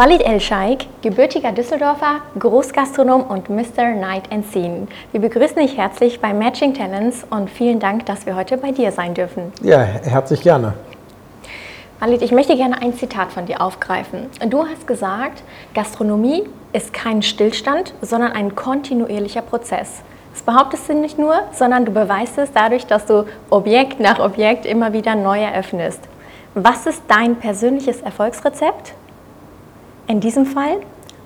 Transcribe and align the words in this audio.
Walid 0.00 0.22
El-Scheik, 0.22 0.86
gebürtiger 1.02 1.52
Düsseldorfer, 1.52 2.22
Großgastronom 2.38 3.20
und 3.20 3.50
Mr. 3.50 3.90
Night 4.00 4.32
and 4.32 4.50
Scene. 4.50 4.86
Wir 5.12 5.20
begrüßen 5.20 5.56
dich 5.56 5.76
herzlich 5.76 6.20
bei 6.22 6.32
Matching 6.32 6.72
Talents 6.72 7.26
und 7.28 7.50
vielen 7.50 7.80
Dank, 7.80 8.06
dass 8.06 8.24
wir 8.24 8.34
heute 8.34 8.56
bei 8.56 8.72
dir 8.72 8.92
sein 8.92 9.12
dürfen. 9.12 9.52
Ja, 9.60 9.82
herzlich 9.82 10.40
gerne. 10.40 10.72
Walid, 11.98 12.22
ich 12.22 12.32
möchte 12.32 12.56
gerne 12.56 12.80
ein 12.80 12.94
Zitat 12.94 13.30
von 13.30 13.44
dir 13.44 13.60
aufgreifen. 13.60 14.28
Du 14.48 14.64
hast 14.66 14.86
gesagt, 14.86 15.42
Gastronomie 15.74 16.44
ist 16.72 16.94
kein 16.94 17.20
Stillstand, 17.20 17.92
sondern 18.00 18.32
ein 18.32 18.54
kontinuierlicher 18.54 19.42
Prozess. 19.42 20.00
Das 20.32 20.40
behauptest 20.40 20.88
du 20.88 20.94
nicht 20.94 21.18
nur, 21.18 21.42
sondern 21.52 21.84
du 21.84 21.92
beweist 21.92 22.38
es 22.38 22.50
dadurch, 22.54 22.86
dass 22.86 23.04
du 23.04 23.26
Objekt 23.50 24.00
nach 24.00 24.18
Objekt 24.18 24.64
immer 24.64 24.94
wieder 24.94 25.14
neu 25.14 25.42
eröffnest. 25.42 26.00
Was 26.54 26.86
ist 26.86 27.02
dein 27.06 27.36
persönliches 27.36 28.00
Erfolgsrezept? 28.00 28.94
In 30.10 30.18
diesem 30.20 30.44
Fall 30.44 30.78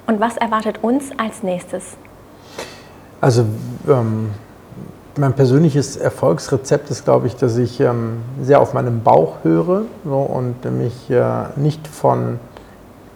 und 0.06 0.20
was 0.20 0.36
erwartet 0.36 0.80
uns 0.82 1.06
als 1.16 1.42
nächstes? 1.42 1.96
Also 3.20 3.46
ähm, 3.88 4.30
mein 5.16 5.32
persönliches 5.32 5.96
Erfolgsrezept 5.96 6.90
ist, 6.90 7.04
glaube 7.04 7.26
ich, 7.26 7.34
dass 7.34 7.56
ich 7.56 7.80
ähm, 7.80 8.18
sehr 8.42 8.60
auf 8.60 8.74
meinen 8.74 9.02
Bauch 9.02 9.36
höre 9.42 9.82
so, 10.04 10.16
und 10.18 10.64
mich 10.76 11.10
äh, 11.10 11.22
nicht 11.56 11.88
von, 11.88 12.38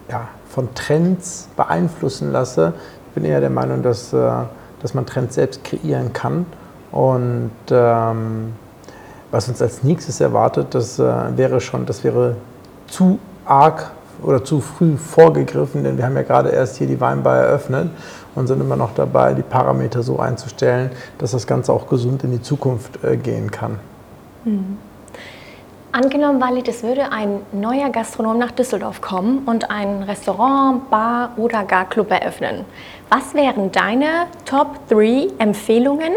ja, 0.09 0.27
von 0.49 0.73
Trends 0.73 1.47
beeinflussen 1.55 2.31
lasse. 2.31 2.73
Ich 3.09 3.13
bin 3.13 3.25
eher 3.25 3.39
der 3.39 3.51
Meinung, 3.51 3.83
dass, 3.83 4.11
äh, 4.11 4.31
dass 4.81 4.95
man 4.95 5.05
Trends 5.05 5.35
selbst 5.35 5.63
kreieren 5.63 6.13
kann. 6.13 6.47
Und 6.91 7.51
ähm, 7.69 8.53
was 9.29 9.47
uns 9.47 9.61
als 9.61 9.83
nächstes 9.83 10.19
erwartet, 10.19 10.73
das 10.73 10.97
äh, 10.97 11.37
wäre 11.37 11.61
schon, 11.61 11.85
das 11.85 12.03
wäre 12.03 12.37
zu 12.87 13.19
arg 13.45 13.91
oder 14.23 14.43
zu 14.43 14.61
früh 14.61 14.97
vorgegriffen, 14.97 15.83
denn 15.83 15.97
wir 15.97 16.05
haben 16.05 16.15
ja 16.15 16.23
gerade 16.23 16.49
erst 16.49 16.77
hier 16.77 16.87
die 16.87 16.99
Weinbar 16.99 17.37
eröffnet 17.37 17.89
und 18.35 18.47
sind 18.47 18.61
immer 18.61 18.75
noch 18.75 18.93
dabei, 18.93 19.33
die 19.33 19.41
Parameter 19.41 20.03
so 20.03 20.19
einzustellen, 20.19 20.91
dass 21.17 21.31
das 21.31 21.47
Ganze 21.47 21.73
auch 21.73 21.87
gesund 21.87 22.23
in 22.23 22.31
die 22.31 22.41
Zukunft 22.41 23.03
äh, 23.03 23.17
gehen 23.17 23.51
kann. 23.51 23.79
Mhm. 24.45 24.77
Angenommen, 25.91 26.39
Walid, 26.39 26.67
es 26.67 26.83
würde 26.83 27.11
ein 27.11 27.41
neuer 27.51 27.89
Gastronom 27.89 28.37
nach 28.37 28.51
Düsseldorf 28.51 29.01
kommen 29.01 29.39
und 29.47 29.71
ein 29.71 30.03
Restaurant, 30.03 30.87
Bar 30.91 31.31
oder 31.35 31.63
gar 31.63 31.89
Club 31.89 32.11
eröffnen. 32.11 32.63
Was 33.09 33.33
wären 33.33 33.71
deine 33.71 34.27
Top 34.45 34.87
3 34.89 35.29
Empfehlungen 35.39 36.13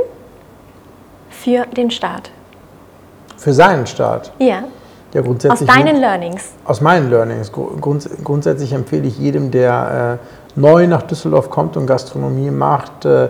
für 1.31 1.65
den 1.65 1.91
Start? 1.91 2.31
Für 3.39 3.55
seinen 3.55 3.87
Start? 3.87 4.31
Ja. 4.39 4.65
Ja, 5.13 5.21
grundsätzlich 5.21 5.69
aus 5.69 5.77
deinen 5.77 6.01
Learnings? 6.01 6.53
Aus 6.65 6.81
meinen 6.81 7.11
Learnings. 7.11 7.53
Grunds 7.53 8.09
grundsätzlich 8.25 8.73
empfehle 8.73 9.07
ich 9.07 9.19
jedem, 9.19 9.51
der 9.51 10.19
äh, 10.23 10.59
neu 10.61 10.87
nach 10.87 11.03
Düsseldorf 11.03 11.51
kommt 11.51 11.77
und 11.77 11.87
Gastronomie 11.87 12.51
macht, 12.51 13.05
äh, 13.05 13.25
äh, 13.25 13.29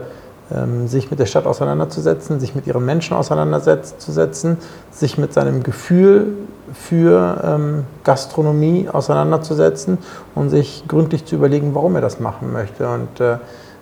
sich 0.86 1.10
mit 1.10 1.18
der 1.18 1.26
Stadt 1.26 1.46
auseinanderzusetzen, 1.46 2.38
sich 2.38 2.54
mit 2.54 2.66
ihren 2.66 2.84
Menschen 2.84 3.16
auseinanderzusetzen, 3.16 4.58
sich 4.92 5.18
mit 5.18 5.32
seinem 5.32 5.64
Gefühl 5.64 6.34
für 6.72 7.42
ähm, 7.44 7.84
Gastronomie 8.04 8.88
auseinanderzusetzen 8.90 9.98
und 10.34 10.50
sich 10.50 10.84
gründlich 10.86 11.24
zu 11.24 11.34
überlegen, 11.34 11.74
warum 11.74 11.96
er 11.96 12.00
das 12.00 12.20
machen 12.20 12.52
möchte. 12.52 12.88
Und 12.88 13.20
äh, 13.20 13.38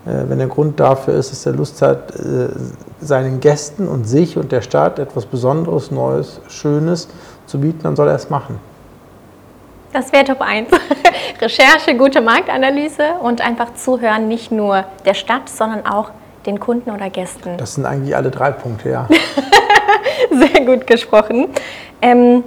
äh, 0.06 0.24
wenn 0.28 0.38
der 0.38 0.46
Grund 0.46 0.80
dafür 0.80 1.14
ist, 1.14 1.30
dass 1.30 1.44
er 1.44 1.52
Lust 1.52 1.82
hat, 1.82 2.14
äh, 2.16 2.48
seinen 3.00 3.40
Gästen 3.40 3.86
und 3.86 4.08
sich 4.08 4.38
und 4.38 4.50
der 4.50 4.62
Stadt 4.62 4.98
etwas 4.98 5.26
Besonderes, 5.26 5.90
Neues, 5.90 6.40
Schönes 6.48 7.08
zu 7.50 7.60
bieten, 7.60 7.80
dann 7.82 7.96
soll 7.96 8.08
er 8.08 8.14
es 8.14 8.30
machen. 8.30 8.58
Das 9.92 10.12
wäre 10.12 10.24
Top 10.24 10.40
1. 10.40 10.68
Recherche, 11.40 11.96
gute 11.96 12.20
Marktanalyse 12.20 13.14
und 13.22 13.40
einfach 13.40 13.75
zuhören, 13.75 14.28
nicht 14.28 14.52
nur 14.52 14.84
der 15.04 15.14
Stadt, 15.14 15.48
sondern 15.48 15.84
auch 15.84 16.10
den 16.47 16.60
Kunden 16.60 16.91
oder 16.91 17.10
Gästen. 17.10 17.56
Das 17.56 17.75
sind 17.75 17.86
eigentlich 17.86 18.14
alle 18.14 18.30
drei 18.30 18.52
Punkte, 18.52 18.91
ja. 18.91 19.08
Sehr 20.30 20.64
gut 20.64 20.86
gesprochen. 20.86 21.48
Ähm, 22.00 22.44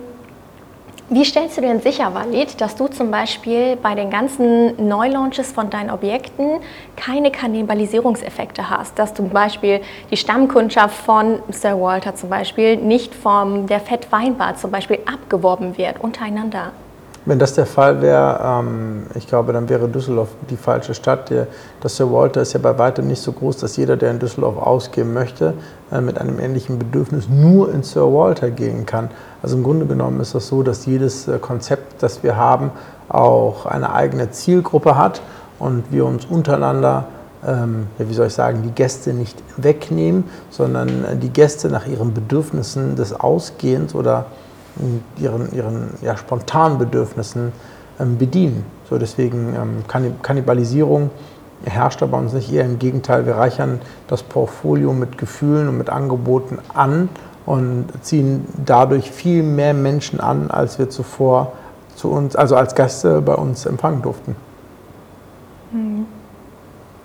wie 1.13 1.25
stellst 1.25 1.57
du 1.57 1.61
denn 1.61 1.79
sicher, 1.79 2.13
Walid, 2.13 2.59
dass 2.59 2.75
du 2.75 2.87
zum 2.87 3.11
Beispiel 3.11 3.75
bei 3.75 3.93
den 3.93 4.09
ganzen 4.09 4.87
Neulaunches 4.87 5.51
von 5.51 5.69
deinen 5.69 5.91
Objekten 5.91 6.59
keine 6.95 7.29
Kannibalisierungseffekte 7.29 8.69
hast? 8.69 8.97
Dass 8.97 9.13
zum 9.13 9.29
Beispiel 9.29 9.81
die 10.09 10.17
Stammkundschaft 10.17 10.95
von 10.95 11.39
Sir 11.49 11.79
Walter 11.79 12.15
zum 12.15 12.29
Beispiel 12.29 12.77
nicht 12.77 13.13
von 13.13 13.67
der 13.67 13.79
Fettweinbar 13.79 14.55
zum 14.55 14.71
Beispiel 14.71 14.99
abgeworben 15.05 15.77
wird 15.77 15.99
untereinander? 16.01 16.71
Wenn 17.25 17.39
das 17.39 17.53
der 17.53 17.65
Fall 17.65 18.01
wäre, 18.01 18.39
ähm, 18.43 19.03
ich 19.15 19.27
glaube, 19.27 19.53
dann 19.53 19.69
wäre 19.69 19.87
Düsseldorf 19.87 20.29
die 20.49 20.57
falsche 20.57 20.93
Stadt. 20.93 21.31
Das 21.79 21.95
Sir 21.95 22.11
Walter 22.11 22.41
ist 22.41 22.53
ja 22.53 22.59
bei 22.59 22.77
weitem 22.77 23.07
nicht 23.07 23.21
so 23.21 23.31
groß, 23.31 23.57
dass 23.57 23.77
jeder, 23.77 23.95
der 23.95 24.11
in 24.11 24.19
Düsseldorf 24.19 24.57
ausgehen 24.57 25.13
möchte, 25.13 25.53
äh, 25.91 26.01
mit 26.01 26.19
einem 26.19 26.39
ähnlichen 26.39 26.79
Bedürfnis 26.79 27.29
nur 27.29 27.73
in 27.73 27.83
Sir 27.83 28.13
Walter 28.13 28.51
gehen 28.51 28.85
kann. 28.85 29.09
Also 29.41 29.55
im 29.55 29.63
Grunde 29.63 29.85
genommen 29.85 30.19
ist 30.19 30.35
das 30.35 30.47
so, 30.47 30.63
dass 30.63 30.85
jedes 30.85 31.27
äh, 31.29 31.39
Konzept, 31.39 32.03
das 32.03 32.23
wir 32.23 32.35
haben, 32.35 32.71
auch 33.07 33.65
eine 33.65 33.93
eigene 33.93 34.31
Zielgruppe 34.31 34.97
hat 34.97 35.21
und 35.59 35.83
wir 35.91 36.05
uns 36.05 36.25
untereinander 36.25 37.05
ähm, 37.45 37.87
ja, 37.99 38.09
wie 38.09 38.13
soll 38.13 38.27
ich 38.27 38.33
sagen, 38.33 38.63
die 38.63 38.71
Gäste 38.71 39.13
nicht 39.13 39.41
wegnehmen, 39.57 40.25
sondern 40.49 41.05
äh, 41.05 41.15
die 41.15 41.29
Gäste 41.29 41.69
nach 41.69 41.85
ihren 41.85 42.13
Bedürfnissen 42.13 42.95
des 42.95 43.13
Ausgehens 43.13 43.95
oder 43.95 44.25
ihren, 45.17 45.51
ihren 45.53 45.89
ja, 46.01 46.17
spontanen 46.17 46.77
Bedürfnissen 46.77 47.51
ähm, 47.99 48.17
bedienen. 48.17 48.65
So 48.89 48.97
deswegen 48.97 49.55
ähm, 49.55 50.17
Kannibalisierung 50.21 51.09
herrscht 51.65 52.01
da 52.01 52.05
bei 52.05 52.17
uns 52.17 52.33
nicht, 52.33 52.51
eher 52.51 52.65
im 52.65 52.79
Gegenteil, 52.79 53.25
wir 53.25 53.35
reichern 53.35 53.79
das 54.07 54.23
Portfolio 54.23 54.93
mit 54.93 55.17
Gefühlen 55.17 55.69
und 55.69 55.77
mit 55.77 55.89
Angeboten 55.89 56.59
an 56.73 57.09
und 57.45 57.87
ziehen 58.01 58.45
dadurch 58.65 59.11
viel 59.11 59.43
mehr 59.43 59.73
Menschen 59.73 60.19
an, 60.19 60.51
als 60.51 60.79
wir 60.79 60.89
zuvor 60.89 61.53
zu 61.95 62.09
uns, 62.09 62.35
also 62.35 62.55
als 62.55 62.75
Gäste 62.75 63.21
bei 63.21 63.35
uns 63.35 63.65
empfangen 63.65 64.01
durften. 64.01 64.35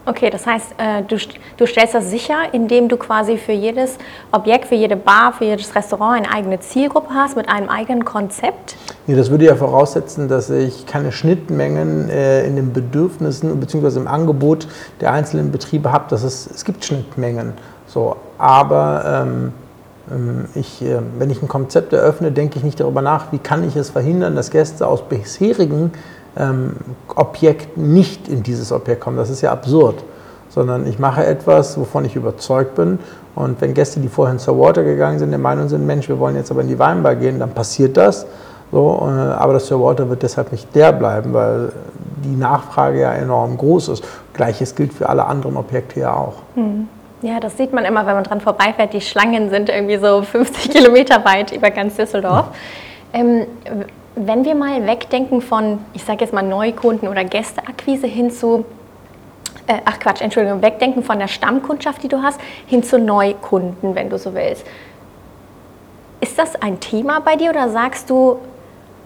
Okay, 0.09 0.31
das 0.31 0.47
heißt, 0.47 0.75
äh, 0.79 1.03
du, 1.03 1.17
du 1.59 1.67
stellst 1.67 1.93
das 1.93 2.09
sicher, 2.09 2.37
indem 2.53 2.89
du 2.89 2.97
quasi 2.97 3.37
für 3.37 3.53
jedes 3.53 3.99
Objekt, 4.33 4.65
für 4.65 4.75
jede 4.75 4.97
Bar, 4.97 5.35
für 5.35 5.45
jedes 5.45 5.75
Restaurant 5.75 6.17
eine 6.17 6.35
eigene 6.35 6.61
Zielgruppe 6.61 7.11
hast 7.13 7.37
mit 7.37 7.47
einem 7.51 7.69
eigenen 7.69 8.07
Konzept? 8.07 8.77
Nee, 9.07 9.17
das 9.17 9.31
würde 9.31 9.45
ja 9.45 9.55
voraussetzen, 9.55 10.27
dass 10.27 10.49
ich 10.49 10.87
keine 10.87 11.13
Schnittmengen 11.13 12.09
äh, 12.09 12.47
in 12.47 12.57
den 12.57 12.73
Bedürfnissen 12.73 13.61
bzw. 13.61 13.99
im 13.99 14.09
Angebot 14.09 14.67
der 15.03 15.13
einzelnen 15.13 15.53
Betriebe 15.53 15.93
habe. 15.93 16.15
Ist, 16.15 16.25
es 16.25 16.65
gibt 16.65 16.87
Schnittmengen. 16.87 17.53
So, 17.87 18.17
aber 18.39 19.27
ähm, 19.27 19.53
ähm 20.11 20.47
ich, 20.55 20.81
äh, 20.81 21.01
wenn 21.19 21.29
ich 21.29 21.43
ein 21.43 21.49
Konzept 21.49 21.93
eröffne, 21.93 22.33
denke 22.33 22.57
ich 22.57 22.65
nicht 22.65 22.81
darüber 22.81 23.03
nach, 23.03 23.31
wie 23.31 23.39
kann 23.39 23.63
ich 23.63 23.77
es 23.77 23.91
verhindern, 23.91 24.37
dass 24.37 24.51
Gäste 24.51 24.87
aus 24.87 25.03
bisherigen 25.03 25.93
ähm, 26.37 26.77
Objekt 27.15 27.77
nicht 27.77 28.29
in 28.29 28.43
dieses 28.43 28.73
Objekt 28.73 29.01
kommen. 29.01 29.17
Das 29.17 29.31
ist 29.31 29.41
ja 29.41 29.53
absurd. 29.53 30.03
Sondern 30.49 30.87
ich 30.87 30.99
mache 30.99 31.25
etwas, 31.25 31.79
wovon 31.79 32.05
ich 32.05 32.17
überzeugt 32.17 32.75
bin. 32.75 32.99
Und 33.35 33.61
wenn 33.61 33.75
Gäste, 33.75 34.01
die 34.01 34.09
vorhin 34.09 34.39
zur 34.39 34.59
Water 34.59 34.83
gegangen 34.83 35.19
sind, 35.19 35.31
der 35.31 35.39
Meinung 35.39 35.69
sind, 35.69 35.87
Mensch, 35.87 36.09
wir 36.09 36.19
wollen 36.19 36.37
jetzt 36.37 36.51
aber 36.51 36.63
in 36.63 36.69
die 36.69 36.79
Weinbar 36.79 37.15
gehen, 37.17 37.39
dann 37.39 37.51
passiert 37.51 37.97
das. 37.97 38.27
So, 38.73 39.01
äh, 39.03 39.11
aber 39.11 39.55
das 39.55 39.67
Sir 39.67 39.81
Water 39.81 40.09
wird 40.09 40.23
deshalb 40.23 40.53
nicht 40.53 40.75
der 40.75 40.93
bleiben, 40.93 41.33
weil 41.33 41.73
die 42.25 42.37
Nachfrage 42.37 43.01
ja 43.01 43.13
enorm 43.13 43.57
groß 43.57 43.89
ist. 43.89 44.05
Gleiches 44.35 44.75
gilt 44.75 44.93
für 44.93 45.09
alle 45.09 45.25
anderen 45.25 45.57
Objekte 45.57 46.01
ja 46.01 46.15
auch. 46.15 46.35
Hm. 46.55 46.89
Ja, 47.21 47.41
das 47.41 47.57
sieht 47.57 47.73
man 47.73 47.85
immer, 47.85 48.07
wenn 48.07 48.15
man 48.15 48.25
dran 48.25 48.41
vorbeifährt. 48.41 48.93
Die 48.93 49.01
Schlangen 49.01 49.51
sind 49.51 49.69
irgendwie 49.69 49.99
so 49.99 50.23
50 50.23 50.71
Kilometer 50.71 51.25
weit 51.25 51.53
über 51.53 51.71
ganz 51.71 51.97
Düsseldorf. 51.97 52.47
Ähm, 53.13 53.47
wenn 54.27 54.45
wir 54.45 54.55
mal 54.55 54.87
wegdenken 54.87 55.41
von, 55.41 55.79
ich 55.95 56.05
sage 56.05 56.25
jetzt 56.25 56.33
mal 56.33 56.43
Neukunden 56.43 57.09
oder 57.09 57.25
Gästeakquise 57.25 58.07
hin 58.07 58.31
zu, 58.31 58.65
äh, 59.67 59.79
ach 59.85 59.99
Quatsch, 59.99 60.21
Entschuldigung, 60.21 60.63
wegdenken 60.63 61.03
von 61.03 61.19
der 61.19 61.29
Stammkundschaft, 61.29 62.03
die 62.03 62.09
du 62.09 62.23
hast, 62.23 62.41
hin 62.67 62.83
zu 62.83 62.99
Neukunden, 62.99 63.95
wenn 63.95 64.11
du 64.11 64.19
so 64.19 64.35
willst. 64.35 64.67
Ist 66.21 66.39
das 66.39 66.57
ein 66.57 66.81
Thema 66.81 67.21
bei 67.21 67.37
dir 67.37 67.51
oder 67.51 67.69
sagst 67.69 68.11
du, 68.11 68.39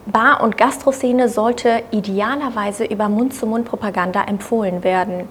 Bar- 0.05 0.41
und 0.41 0.57
Gastroszene 0.57 1.29
sollte 1.29 1.83
idealerweise 1.91 2.83
über 2.83 3.07
Mund-zu-Mund-Propaganda 3.07 4.23
empfohlen 4.23 4.83
werden? 4.83 5.29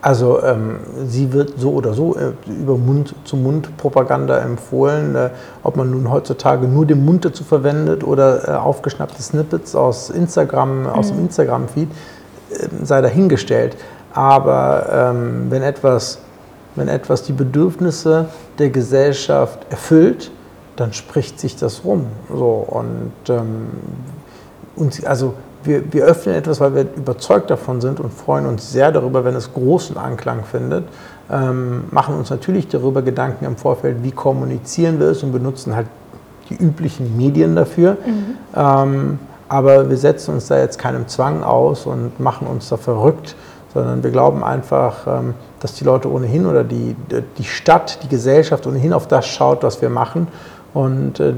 Also 0.00 0.40
ähm, 0.44 0.76
sie 1.06 1.32
wird 1.32 1.54
so 1.58 1.72
oder 1.72 1.92
so 1.92 2.14
äh, 2.14 2.32
über 2.48 2.76
Mund-zu-Mund-Propaganda 2.76 4.38
empfohlen. 4.38 5.16
Äh, 5.16 5.30
ob 5.64 5.76
man 5.76 5.90
nun 5.90 6.10
heutzutage 6.10 6.68
nur 6.68 6.86
den 6.86 7.04
Mund 7.04 7.24
dazu 7.24 7.42
verwendet 7.42 8.04
oder 8.04 8.48
äh, 8.48 8.52
aufgeschnappte 8.52 9.20
Snippets 9.20 9.74
aus 9.74 10.10
Instagram, 10.10 10.82
mhm. 10.82 10.86
aus 10.86 11.08
dem 11.08 11.16
mhm. 11.18 11.24
Instagram-Feed, 11.24 11.88
ähm, 12.52 12.84
sei 12.84 13.00
dahingestellt. 13.00 13.76
Aber 14.12 15.12
ähm, 15.12 15.46
wenn, 15.48 15.62
etwas, 15.62 16.18
wenn 16.76 16.86
etwas 16.86 17.24
die 17.24 17.32
Bedürfnisse 17.32 18.26
der 18.58 18.70
Gesellschaft 18.70 19.66
erfüllt, 19.70 20.30
dann 20.76 20.92
spricht 20.92 21.40
sich 21.40 21.56
das 21.56 21.84
rum. 21.84 22.06
So, 22.32 22.64
und, 22.68 23.12
ähm, 23.30 23.66
und 24.76 25.04
also 25.06 25.34
wir, 25.64 25.92
wir 25.92 26.04
öffnen 26.04 26.34
etwas, 26.34 26.60
weil 26.60 26.74
wir 26.74 26.86
überzeugt 26.96 27.50
davon 27.50 27.80
sind 27.80 28.00
und 28.00 28.12
freuen 28.12 28.46
uns 28.46 28.70
sehr 28.70 28.92
darüber, 28.92 29.24
wenn 29.24 29.34
es 29.34 29.52
großen 29.52 29.96
Anklang 29.96 30.44
findet. 30.44 30.84
Ähm, 31.30 31.84
machen 31.90 32.14
uns 32.14 32.30
natürlich 32.30 32.68
darüber 32.68 33.02
Gedanken 33.02 33.44
im 33.44 33.56
Vorfeld, 33.56 34.02
wie 34.02 34.12
kommunizieren 34.12 34.98
wir 34.98 35.08
es 35.08 35.22
und 35.22 35.32
benutzen 35.32 35.76
halt 35.76 35.86
die 36.48 36.54
üblichen 36.54 37.16
Medien 37.16 37.54
dafür. 37.54 37.98
Mhm. 38.04 38.36
Ähm, 38.56 39.18
aber 39.48 39.88
wir 39.88 39.96
setzen 39.96 40.34
uns 40.34 40.46
da 40.46 40.58
jetzt 40.58 40.78
keinem 40.78 41.08
Zwang 41.08 41.42
aus 41.42 41.86
und 41.86 42.20
machen 42.20 42.46
uns 42.46 42.68
da 42.68 42.76
verrückt, 42.76 43.34
sondern 43.74 44.02
wir 44.02 44.10
glauben 44.10 44.44
einfach, 44.44 45.06
ähm, 45.06 45.34
dass 45.60 45.74
die 45.74 45.84
Leute 45.84 46.10
ohnehin 46.10 46.46
oder 46.46 46.64
die, 46.64 46.96
die 47.36 47.44
Stadt, 47.44 48.02
die 48.02 48.08
Gesellschaft 48.08 48.66
ohnehin 48.66 48.92
auf 48.92 49.08
das 49.08 49.26
schaut, 49.26 49.62
was 49.62 49.82
wir 49.82 49.90
machen 49.90 50.28
und 50.74 51.20
äh, 51.20 51.34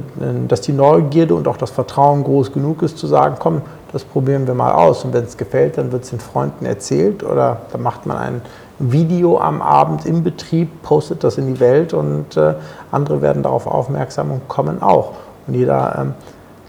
dass 0.49 0.61
die 0.61 0.73
Neugierde 0.73 1.35
und 1.35 1.49
auch 1.49 1.57
das 1.57 1.71
Vertrauen 1.71 2.25
groß 2.25 2.53
genug 2.53 2.83
ist, 2.83 2.99
zu 2.99 3.07
sagen, 3.07 3.37
komm, 3.39 3.63
das 3.93 4.05
probieren 4.05 4.47
wir 4.47 4.55
mal 4.55 4.73
aus. 4.73 5.05
Und 5.05 5.13
wenn 5.13 5.25
es 5.25 5.37
gefällt, 5.37 5.79
dann 5.79 5.93
wird 5.93 6.05
es 6.05 6.11
den 6.11 6.21
Freunden 6.21 6.65
erzählt 6.65 7.23
oder 7.23 7.63
dann 7.73 7.83
macht 7.83 8.07
man 8.07 8.17
ein 8.17 8.43
Video 8.79 9.39
am 9.39 9.61
Abend 9.61 10.07
im 10.07 10.23
Betrieb, 10.23 10.83
postet 10.83 11.23
das 11.23 11.37
in 11.39 11.53
die 11.53 11.61
Welt 11.61 11.93
und 11.93 12.37
äh, 12.37 12.55
andere 12.91 13.21
werden 13.21 13.43
darauf 13.43 13.67
aufmerksam 13.67 14.31
und 14.31 14.49
kommen 14.49 14.83
auch. 14.83 15.13
Und 15.47 15.55
jeder 15.55 15.97
ähm, 15.99 16.15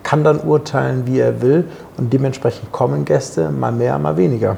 kann 0.04 0.24
dann 0.24 0.42
urteilen, 0.42 1.06
wie 1.06 1.20
er 1.20 1.42
will 1.42 1.70
und 1.98 2.12
dementsprechend 2.12 2.72
kommen 2.72 3.06
Gäste 3.06 3.50
mal 3.50 3.72
mehr, 3.72 3.98
mal 3.98 4.18
weniger. 4.18 4.58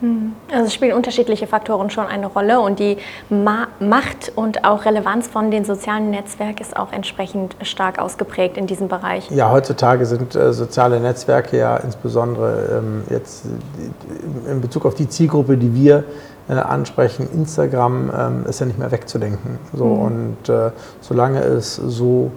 Hm. 0.00 0.32
Also 0.50 0.66
es 0.66 0.74
spielen 0.74 0.94
unterschiedliche 0.94 1.46
Faktoren 1.46 1.90
schon 1.90 2.06
eine 2.06 2.26
Rolle 2.26 2.60
und 2.60 2.78
die 2.78 2.96
Ma 3.28 3.68
Macht 3.80 4.32
und 4.34 4.64
auch 4.64 4.84
Relevanz 4.84 5.28
von 5.28 5.50
den 5.50 5.64
sozialen 5.64 6.10
Netzwerken 6.10 6.62
ist 6.62 6.76
auch 6.76 6.92
entsprechend 6.92 7.54
stark 7.62 7.98
ausgeprägt 7.98 8.56
in 8.56 8.66
diesem 8.66 8.88
Bereich. 8.88 9.30
Ja, 9.30 9.50
heutzutage 9.50 10.06
sind 10.06 10.34
äh, 10.34 10.52
soziale 10.52 11.00
Netzwerke 11.00 11.58
ja 11.58 11.76
insbesondere 11.76 12.78
ähm, 12.78 13.02
jetzt 13.10 13.44
äh, 13.44 14.50
in 14.50 14.60
Bezug 14.60 14.86
auf 14.86 14.94
die 14.94 15.08
Zielgruppe, 15.08 15.56
die 15.56 15.74
wir 15.74 16.04
äh, 16.48 16.54
ansprechen, 16.54 17.28
Instagram 17.32 18.10
ähm, 18.16 18.44
ist 18.48 18.60
ja 18.60 18.66
nicht 18.66 18.78
mehr 18.78 18.90
wegzudenken. 18.90 19.58
So, 19.74 19.84
mhm. 19.84 20.00
Und 20.00 20.48
äh, 20.48 20.70
solange 21.00 21.40
es 21.40 21.76
so 21.76 22.30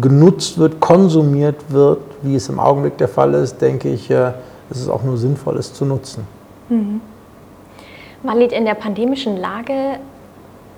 genutzt 0.00 0.58
wird, 0.58 0.80
konsumiert 0.80 1.56
wird, 1.68 1.98
wie 2.22 2.36
es 2.36 2.48
im 2.48 2.60
Augenblick 2.60 2.96
der 2.98 3.08
Fall 3.08 3.34
ist, 3.34 3.60
denke 3.60 3.88
ich, 3.88 4.10
äh, 4.10 4.32
ist 4.70 4.80
es 4.80 4.88
auch 4.88 5.02
nur 5.02 5.16
sinnvoll, 5.16 5.58
es 5.58 5.74
zu 5.74 5.84
nutzen. 5.84 6.26
Mhm. 6.72 7.00
Walid, 8.22 8.52
in 8.52 8.64
der 8.64 8.74
pandemischen 8.74 9.36
Lage 9.36 9.98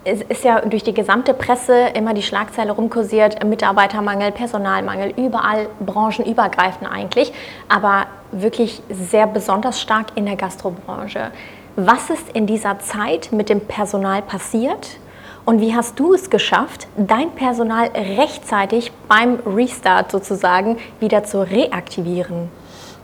es 0.05 0.21
ist 0.23 0.45
ja 0.45 0.61
durch 0.61 0.85
die 0.85 0.93
gesamte 0.93 1.33
Presse 1.33 1.75
immer 1.95 2.15
die 2.15 2.23
Schlagzeile 2.23 2.73
rumkursiert, 2.73 3.43
Mitarbeitermangel, 3.45 4.33
Personalmangel, 4.33 5.15
überall 5.17 5.67
branchenübergreifend 5.81 6.91
eigentlich, 6.91 7.33
aber 7.69 8.07
wirklich 8.31 8.83
sehr 8.91 9.27
besonders 9.27 9.81
stark 9.81 10.09
in 10.15 10.27
der 10.27 10.37
Gastrobranche. 10.37 11.31
Was 11.77 12.11
ist 12.11 12.29
in 12.35 12.47
dieser 12.47 12.79
Zeit 12.81 13.33
mit 13.33 13.49
dem 13.49 13.61
Personal 13.61 14.23
passiert 14.23 14.99
und 15.45 15.61
wie 15.61 15.75
hast 15.75 15.99
du 15.99 16.15
es 16.15 16.31
geschafft, 16.31 16.87
dein 16.97 17.31
Personal 17.31 17.89
rechtzeitig 17.95 18.93
beim 19.09 19.39
Restart 19.47 20.11
sozusagen 20.11 20.77
wieder 21.01 21.25
zu 21.25 21.41
reaktivieren? 21.41 22.51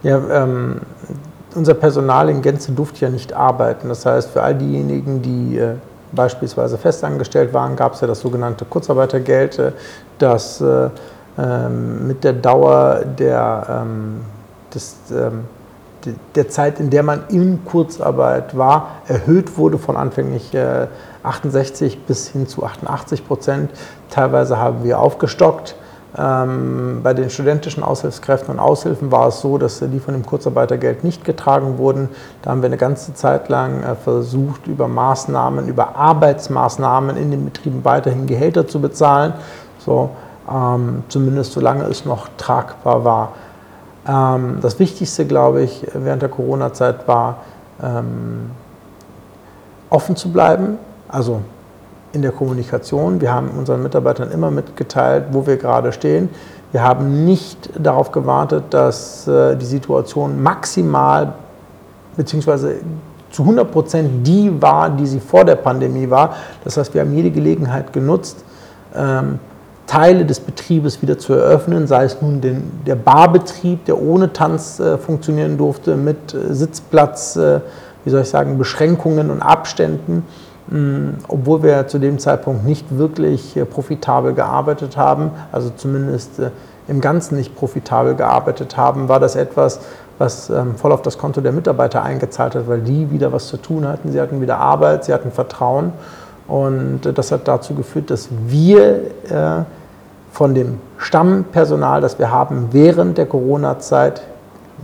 Ja, 0.02 0.44
ähm, 0.44 0.80
unser 1.54 1.74
Personal 1.74 2.28
in 2.28 2.42
Gänze 2.42 2.72
durfte 2.72 3.04
ja 3.04 3.10
nicht 3.10 3.32
arbeiten. 3.32 3.88
Das 3.88 4.06
heißt, 4.06 4.30
für 4.30 4.42
all 4.42 4.54
diejenigen, 4.54 5.22
die 5.22 5.58
äh, 5.58 5.74
beispielsweise 6.12 6.78
festangestellt 6.78 7.52
waren, 7.52 7.76
gab 7.76 7.94
es 7.94 8.00
ja 8.00 8.06
das 8.06 8.20
sogenannte 8.20 8.64
Kurzarbeitergeld, 8.64 9.58
äh, 9.58 9.72
das 10.18 10.60
äh, 10.60 10.88
ähm, 11.38 12.06
mit 12.06 12.24
der 12.24 12.32
Dauer 12.34 13.04
der, 13.18 13.66
ähm, 13.82 14.20
des, 14.74 14.96
ähm, 15.10 15.44
der 16.34 16.48
Zeit, 16.48 16.80
in 16.80 16.90
der 16.90 17.02
man 17.02 17.24
in 17.28 17.64
Kurzarbeit 17.64 18.56
war, 18.56 19.02
erhöht 19.06 19.58
wurde 19.58 19.76
von 19.76 19.98
anfänglich 19.98 20.56
68 21.22 22.06
bis 22.06 22.28
hin 22.28 22.48
zu 22.48 22.64
88 22.64 23.28
Prozent. 23.28 23.70
Teilweise 24.08 24.56
haben 24.56 24.82
wir 24.82 24.98
aufgestockt. 24.98 25.76
Ähm, 26.18 27.00
bei 27.04 27.14
den 27.14 27.30
studentischen 27.30 27.84
Aushilfskräften 27.84 28.54
und 28.54 28.58
Aushilfen 28.58 29.12
war 29.12 29.28
es 29.28 29.40
so, 29.40 29.58
dass 29.58 29.78
die 29.78 30.00
von 30.00 30.14
dem 30.14 30.26
Kurzarbeitergeld 30.26 31.04
nicht 31.04 31.24
getragen 31.24 31.78
wurden. 31.78 32.08
Da 32.42 32.50
haben 32.50 32.62
wir 32.62 32.66
eine 32.66 32.76
ganze 32.76 33.14
Zeit 33.14 33.48
lang 33.48 33.82
äh, 33.82 33.94
versucht, 33.94 34.66
über 34.66 34.88
Maßnahmen, 34.88 35.68
über 35.68 35.94
Arbeitsmaßnahmen 35.94 37.16
in 37.16 37.30
den 37.30 37.44
Betrieben 37.44 37.84
weiterhin 37.84 38.26
Gehälter 38.26 38.66
zu 38.66 38.80
bezahlen, 38.80 39.34
so, 39.78 40.10
ähm, 40.50 41.04
zumindest 41.08 41.52
solange 41.52 41.84
es 41.84 42.04
noch 42.04 42.28
tragbar 42.36 43.04
war. 43.04 43.32
Ähm, 44.08 44.58
das 44.60 44.80
Wichtigste, 44.80 45.26
glaube 45.26 45.62
ich, 45.62 45.86
während 45.94 46.22
der 46.22 46.28
Corona-Zeit 46.28 47.06
war, 47.06 47.36
ähm, 47.80 48.50
offen 49.90 50.16
zu 50.16 50.32
bleiben, 50.32 50.78
also 51.06 51.40
in 52.12 52.22
der 52.22 52.32
Kommunikation. 52.32 53.20
Wir 53.20 53.32
haben 53.32 53.50
unseren 53.56 53.82
Mitarbeitern 53.82 54.30
immer 54.32 54.50
mitgeteilt, 54.50 55.26
wo 55.32 55.46
wir 55.46 55.56
gerade 55.56 55.92
stehen. 55.92 56.28
Wir 56.72 56.82
haben 56.82 57.24
nicht 57.24 57.70
darauf 57.78 58.12
gewartet, 58.12 58.64
dass 58.70 59.26
äh, 59.26 59.56
die 59.56 59.64
Situation 59.64 60.42
maximal 60.42 61.32
bzw. 62.16 62.74
zu 63.30 63.42
100 63.42 63.70
Prozent 63.70 64.26
die 64.26 64.60
war, 64.60 64.90
die 64.90 65.06
sie 65.06 65.20
vor 65.20 65.44
der 65.44 65.56
Pandemie 65.56 66.08
war. 66.10 66.34
Das 66.64 66.76
heißt, 66.76 66.94
wir 66.94 67.00
haben 67.00 67.14
jede 67.14 67.30
Gelegenheit 67.30 67.92
genutzt, 67.92 68.44
ähm, 68.94 69.38
Teile 69.86 70.24
des 70.24 70.38
Betriebes 70.38 71.02
wieder 71.02 71.18
zu 71.18 71.32
eröffnen, 71.32 71.88
sei 71.88 72.04
es 72.04 72.22
nun 72.22 72.40
den, 72.40 72.70
der 72.86 72.94
Barbetrieb, 72.94 73.84
der 73.86 74.00
ohne 74.00 74.32
Tanz 74.32 74.78
äh, 74.78 74.96
funktionieren 74.98 75.58
durfte, 75.58 75.96
mit 75.96 76.32
äh, 76.32 76.54
Sitzplatz, 76.54 77.36
wie 78.04 78.10
soll 78.10 78.22
ich 78.22 78.28
sagen, 78.28 78.56
Beschränkungen 78.56 79.30
und 79.30 79.42
Abständen 79.42 80.24
obwohl 81.26 81.64
wir 81.64 81.88
zu 81.88 81.98
dem 81.98 82.20
Zeitpunkt 82.20 82.64
nicht 82.64 82.96
wirklich 82.96 83.56
äh, 83.56 83.64
profitabel 83.64 84.34
gearbeitet 84.34 84.96
haben, 84.96 85.32
also 85.50 85.70
zumindest 85.76 86.38
äh, 86.38 86.50
im 86.86 87.00
Ganzen 87.00 87.36
nicht 87.36 87.56
profitabel 87.56 88.14
gearbeitet 88.14 88.76
haben, 88.76 89.08
war 89.08 89.18
das 89.18 89.34
etwas, 89.34 89.80
was 90.18 90.48
ähm, 90.48 90.76
voll 90.76 90.92
auf 90.92 91.02
das 91.02 91.18
Konto 91.18 91.40
der 91.40 91.50
Mitarbeiter 91.50 92.04
eingezahlt 92.04 92.54
hat, 92.54 92.68
weil 92.68 92.82
die 92.82 93.10
wieder 93.10 93.32
was 93.32 93.48
zu 93.48 93.56
tun 93.56 93.86
hatten. 93.86 94.12
Sie 94.12 94.20
hatten 94.20 94.40
wieder 94.40 94.58
Arbeit, 94.58 95.04
sie 95.04 95.12
hatten 95.12 95.32
Vertrauen 95.32 95.92
und 96.46 97.04
äh, 97.04 97.12
das 97.12 97.32
hat 97.32 97.48
dazu 97.48 97.74
geführt, 97.74 98.10
dass 98.10 98.28
wir 98.46 99.00
von 100.32 100.54
dem 100.54 100.78
Stammpersonal, 100.98 102.00
das 102.00 102.18
wir 102.18 102.30
haben, 102.30 102.68
während 102.70 103.18
der 103.18 103.26
Corona-Zeit 103.26 104.22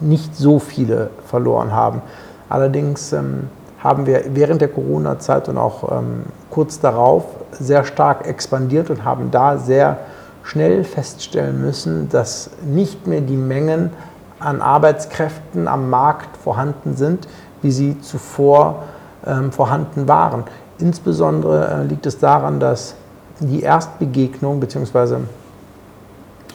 nicht 0.00 0.37
so 0.37 0.58
viele 0.58 1.11
verloren 1.26 1.72
haben. 1.72 2.02
Allerdings 2.49 3.12
ähm, 3.12 3.49
haben 3.87 4.07
wir 4.07 4.25
während 4.35 4.61
der 4.61 4.69
Corona-Zeit 4.69 5.49
und 5.49 5.59
auch 5.59 5.93
ähm, 5.93 6.25
kurz 6.50 6.81
darauf 6.81 7.25
sehr 7.52 7.85
stark 7.85 8.26
expandiert 8.26 8.90
und 8.90 9.05
haben 9.05 9.31
da 9.31 9.59
sehr 9.59 9.99
schnell 10.43 10.85
feststellen 10.85 11.61
müssen, 11.61 12.09
dass 12.09 12.50
nicht 12.64 13.07
mehr 13.07 13.21
die 13.21 13.37
Mengen 13.37 13.90
an 14.38 14.61
Arbeitskräften 14.61 15.69
am 15.69 15.88
Markt 15.88 16.37
vorhanden 16.37 16.97
sind, 16.97 17.26
wie 17.62 17.71
sie 17.71 18.00
zuvor 18.00 18.85
ähm, 19.25 19.52
vorhanden 19.52 20.09
waren. 20.09 20.45
Insbesondere 20.78 21.69
äh, 21.69 21.85
liegt 21.85 22.07
es 22.07 22.19
daran, 22.19 22.61
dass 22.61 22.95
die 23.40 23.61
Erstbegegnung 23.62 24.61
bzw. 24.61 25.16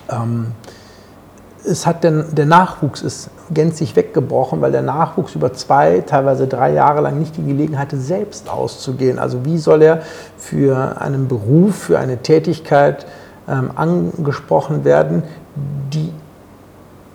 Ähm, 0.10 0.48
es 1.66 1.86
hat 1.86 2.04
den, 2.04 2.26
der 2.34 2.46
Nachwuchs 2.46 3.02
ist 3.02 3.30
gänzlich 3.54 3.96
weggebrochen, 3.96 4.62
weil 4.62 4.72
der 4.72 4.82
Nachwuchs 4.82 5.36
über 5.36 5.54
zwei, 5.54 6.04
teilweise 6.06 6.48
drei 6.48 6.74
Jahre 6.74 7.02
lang 7.02 7.20
nicht 7.20 7.38
die 7.38 7.44
Gelegenheit 7.44 7.88
hatte, 7.88 7.98
selbst 7.98 8.50
auszugehen. 8.50 9.20
Also 9.20 9.46
wie 9.46 9.58
soll 9.58 9.82
er 9.82 10.02
für 10.38 11.02
einen 11.02 11.28
Beruf, 11.28 11.76
für 11.76 12.00
eine 12.00 12.18
Tätigkeit 12.18 13.06
ähm, 13.48 13.72
angesprochen 13.76 14.86
werden, 14.86 15.24
die 15.94 16.12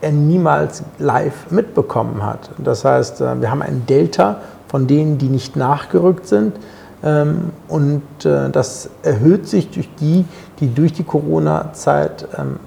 er 0.00 0.12
niemals 0.12 0.83
live 0.99 1.50
mitbekommen 1.50 2.25
hat. 2.25 2.50
Das 2.59 2.85
heißt, 2.85 3.21
äh, 3.21 3.40
wir 3.40 3.50
haben 3.50 3.62
ein 3.62 3.87
Delta 3.87 4.40
von 4.69 4.87
denen, 4.87 5.19
die 5.19 5.28
nicht 5.28 5.57
nachgerückt 5.57 6.26
sind. 6.26 6.57
Ähm, 7.02 7.50
und 7.69 8.02
äh, 8.25 8.50
das 8.50 8.90
erhöht 9.02 9.49
sich 9.49 9.71
durch 9.71 9.88
die, 10.00 10.25
die 10.61 10.73
durch 10.73 10.93
die 10.93 11.05
Corona-Zeit 11.05 12.28
ähm, 12.38 12.59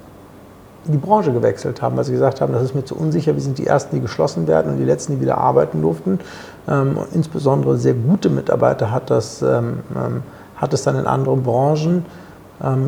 die 0.85 0.97
Branche 0.97 1.31
gewechselt 1.33 1.81
haben, 1.81 1.97
weil 1.97 2.03
sie 2.03 2.11
gesagt 2.11 2.41
haben, 2.41 2.53
das 2.53 2.63
ist 2.63 2.75
mir 2.75 2.85
zu 2.85 2.95
unsicher, 2.95 3.35
wir 3.35 3.41
sind 3.41 3.57
die 3.57 3.67
Ersten, 3.67 3.95
die 3.95 4.01
geschlossen 4.01 4.47
werden 4.47 4.71
und 4.71 4.77
die 4.77 4.85
Letzten, 4.85 5.13
die 5.13 5.21
wieder 5.21 5.37
arbeiten 5.37 5.81
durften. 5.81 6.19
Ähm, 6.67 6.97
und 6.97 7.07
insbesondere 7.13 7.77
sehr 7.77 7.93
gute 7.93 8.29
Mitarbeiter 8.29 8.91
hat, 8.91 9.09
das, 9.09 9.41
ähm, 9.41 9.79
ähm, 9.95 10.23
hat 10.55 10.73
es 10.73 10.83
dann 10.83 10.97
in 10.97 11.05
andere 11.05 11.37
Branchen 11.37 12.05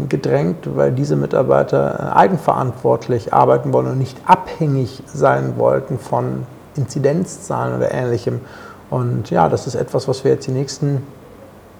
gedrängt, 0.09 0.67
weil 0.75 0.91
diese 0.91 1.15
Mitarbeiter 1.15 2.11
äh, 2.11 2.17
eigenverantwortlich 2.17 3.33
arbeiten 3.33 3.71
wollen 3.71 3.87
und 3.87 3.99
nicht 3.99 4.17
abhängig 4.25 5.01
sein 5.05 5.53
wollten 5.55 5.97
von 5.97 6.45
Inzidenzzahlen 6.75 7.77
oder 7.77 7.93
ähnlichem. 7.93 8.41
Und 8.89 9.29
ja, 9.29 9.47
das 9.47 9.67
ist 9.67 9.75
etwas, 9.75 10.09
was 10.09 10.25
wir 10.25 10.31
jetzt 10.31 10.45
die 10.45 10.51
nächsten 10.51 11.07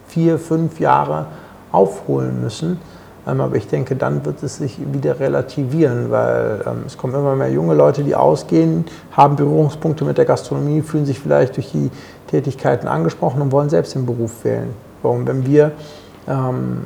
vier, 0.08 0.39
fünf 0.39 0.80
Jahre 0.80 1.25
aufholen 1.74 2.41
müssen 2.41 2.80
aber 3.25 3.56
ich 3.56 3.68
denke, 3.68 3.96
dann 3.96 4.25
wird 4.25 4.42
es 4.42 4.58
sich 4.58 4.78
wieder 4.92 5.20
relativieren, 5.20 6.10
weil 6.10 6.63
ähm, 6.66 6.84
es 6.88 6.98
kommen 6.98 7.13
immer 7.13 7.36
mehr 7.36 7.51
junge 7.51 7.75
Leute, 7.75 8.04
die 8.04 8.16
ausgehen, 8.16 8.86
haben 9.12 9.36
Berührungspunkte 9.36 10.04
mit 10.06 10.18
der 10.18 10.25
Gastronomie, 10.25 10.82
fühlen 10.82 11.06
sich 11.06 11.20
vielleicht 11.20 11.56
durch 11.56 11.72
die 11.72 11.92
Tätigkeiten 12.28 12.88
angesprochen 12.88 13.42
und 13.42 13.51
wollen 13.51 13.70
selbst 13.70 13.94
den 13.94 14.06
Beruf 14.06 14.44
wählen. 14.44 14.70
Warum, 15.04 15.28
wenn 15.28 15.46
wir 15.46 15.72
ähm, 16.28 16.86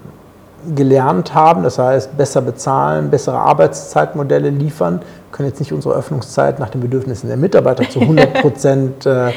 gelernt 0.76 1.34
haben, 1.34 1.64
das 1.64 1.80
heißt 1.80 2.18
besser 2.18 2.42
bezahlen, 2.42 3.10
bessere 3.10 3.38
Arbeitszeitmodelle 3.38 4.50
liefern, 4.50 5.02
können 5.32 5.50
jetzt 5.50 5.60
nicht 5.60 5.74
unsere 5.74 5.96
Öffnungszeit 5.96 6.60
nach 6.60 6.70
den 6.70 6.82
Bedürfnissen 6.82 7.28
der 7.28 7.38
Mitarbeiter 7.38 7.90
zu 7.90 8.00
100 8.02 8.34
Prozent 8.42 9.06
äh, 9.06 9.32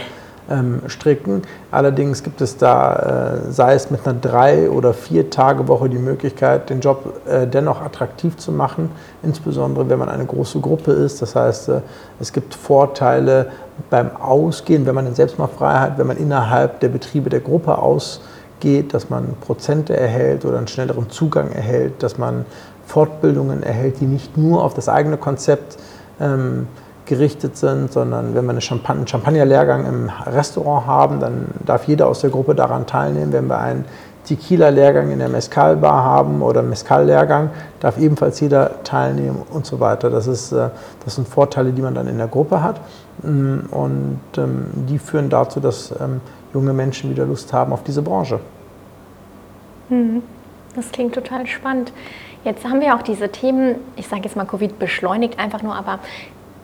ähm, 0.50 0.82
stricken. 0.86 1.42
Allerdings 1.70 2.22
gibt 2.22 2.40
es 2.40 2.56
da, 2.56 3.40
äh, 3.48 3.52
sei 3.52 3.74
es 3.74 3.90
mit 3.90 4.06
einer 4.06 4.18
drei- 4.18 4.70
oder 4.70 4.94
vier 4.94 5.30
Tage 5.30 5.68
Woche, 5.68 5.88
die 5.88 5.98
Möglichkeit, 5.98 6.70
den 6.70 6.80
Job 6.80 7.20
äh, 7.26 7.46
dennoch 7.46 7.82
attraktiv 7.82 8.36
zu 8.36 8.52
machen, 8.52 8.90
insbesondere 9.22 9.88
wenn 9.88 9.98
man 9.98 10.08
eine 10.08 10.24
große 10.24 10.60
Gruppe 10.60 10.92
ist. 10.92 11.20
Das 11.22 11.34
heißt, 11.36 11.68
äh, 11.68 11.80
es 12.20 12.32
gibt 12.32 12.54
Vorteile 12.54 13.46
beim 13.90 14.16
Ausgehen, 14.16 14.86
wenn 14.86 14.94
man 14.94 15.06
in 15.06 15.14
Selbstmachtfreiheit, 15.14 15.98
wenn 15.98 16.06
man 16.06 16.16
innerhalb 16.16 16.80
der 16.80 16.88
Betriebe 16.88 17.30
der 17.30 17.40
Gruppe 17.40 17.78
ausgeht, 17.78 18.94
dass 18.94 19.10
man 19.10 19.36
Prozente 19.40 19.96
erhält 19.96 20.44
oder 20.44 20.58
einen 20.58 20.68
schnelleren 20.68 21.10
Zugang 21.10 21.52
erhält, 21.52 22.02
dass 22.02 22.18
man 22.18 22.44
Fortbildungen 22.86 23.62
erhält, 23.62 24.00
die 24.00 24.06
nicht 24.06 24.36
nur 24.36 24.64
auf 24.64 24.72
das 24.72 24.88
eigene 24.88 25.18
Konzept 25.18 25.76
ähm, 26.20 26.66
gerichtet 27.08 27.56
sind, 27.56 27.92
sondern 27.92 28.34
wenn 28.34 28.44
wir 28.44 28.50
einen 28.50 28.60
Champagner-Lehrgang 28.60 29.86
im 29.86 30.10
Restaurant 30.26 30.86
haben, 30.86 31.20
dann 31.20 31.46
darf 31.66 31.88
jeder 31.88 32.06
aus 32.06 32.20
der 32.20 32.30
Gruppe 32.30 32.54
daran 32.54 32.86
teilnehmen. 32.86 33.32
Wenn 33.32 33.48
wir 33.48 33.58
einen 33.58 33.84
Tequila-Lehrgang 34.28 35.10
in 35.10 35.18
der 35.18 35.28
Mezcal-Bar 35.28 36.04
haben 36.04 36.42
oder 36.42 36.62
Mezcal-Lehrgang, 36.62 37.50
darf 37.80 37.98
ebenfalls 37.98 38.38
jeder 38.40 38.82
teilnehmen 38.84 39.42
und 39.50 39.64
so 39.64 39.80
weiter. 39.80 40.10
Das, 40.10 40.26
ist, 40.26 40.52
äh, 40.52 40.68
das 41.04 41.14
sind 41.14 41.26
Vorteile, 41.26 41.72
die 41.72 41.82
man 41.82 41.94
dann 41.94 42.06
in 42.06 42.18
der 42.18 42.28
Gruppe 42.28 42.62
hat 42.62 42.80
mm, 43.22 43.58
und 43.70 44.20
ähm, 44.36 44.66
die 44.88 44.98
führen 44.98 45.30
dazu, 45.30 45.60
dass 45.60 45.92
ähm, 45.98 46.20
junge 46.52 46.74
Menschen 46.74 47.10
wieder 47.10 47.24
Lust 47.24 47.52
haben 47.52 47.72
auf 47.72 47.82
diese 47.82 48.02
Branche. 48.02 48.38
Hm, 49.88 50.22
das 50.76 50.92
klingt 50.92 51.14
total 51.14 51.46
spannend. 51.46 51.92
Jetzt 52.44 52.64
haben 52.64 52.80
wir 52.80 52.94
auch 52.94 53.02
diese 53.02 53.30
Themen, 53.30 53.76
ich 53.96 54.06
sage 54.06 54.22
jetzt 54.24 54.36
mal 54.36 54.44
Covid 54.44 54.78
beschleunigt 54.78 55.38
einfach 55.38 55.62
nur, 55.62 55.74
aber 55.74 55.98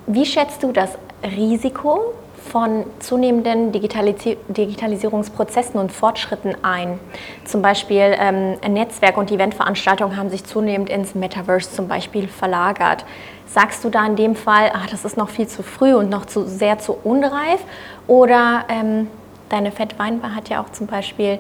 wie 0.07 0.27
schätzt 0.27 0.63
du 0.63 0.73
das 0.73 0.91
Risiko 1.23 2.15
von 2.51 2.85
zunehmenden 3.01 3.73
Digitalis 3.73 4.37
Digitalisierungsprozessen 4.49 5.81
und 5.81 5.93
Fortschritten 5.93 6.55
ein? 6.63 6.99
Zum 7.45 7.63
Beispiel 7.63 8.15
ähm, 8.19 8.57
Netzwerk- 8.69 9.17
und 9.17 9.31
Eventveranstaltungen 9.31 10.17
haben 10.17 10.31
sich 10.31 10.45
zunehmend 10.45 10.91
ins 10.91 11.15
Metaverse 11.15 11.73
zum 11.73 11.89
Beispiel 11.89 12.29
verlagert. 12.29 13.05
Sagst 13.47 13.85
du 13.85 13.89
da 13.89 14.05
in 14.07 14.17
dem 14.17 14.37
Fall, 14.37 14.71
ach, 14.75 14.87
das 14.89 15.05
ist 15.05 15.17
noch 15.17 15.31
viel 15.31 15.47
zu 15.47 15.63
früh 15.63 15.95
und 15.95 16.11
noch 16.11 16.27
zu, 16.27 16.47
sehr 16.47 16.79
zu 16.79 16.97
unreif? 17.05 17.61
Oder 18.07 18.65
ähm, 18.69 19.09
deine 19.49 19.71
Fettweinbar 19.71 20.35
hat 20.35 20.49
ja 20.49 20.61
auch 20.61 20.71
zum 20.73 20.87
Beispiel 20.87 21.39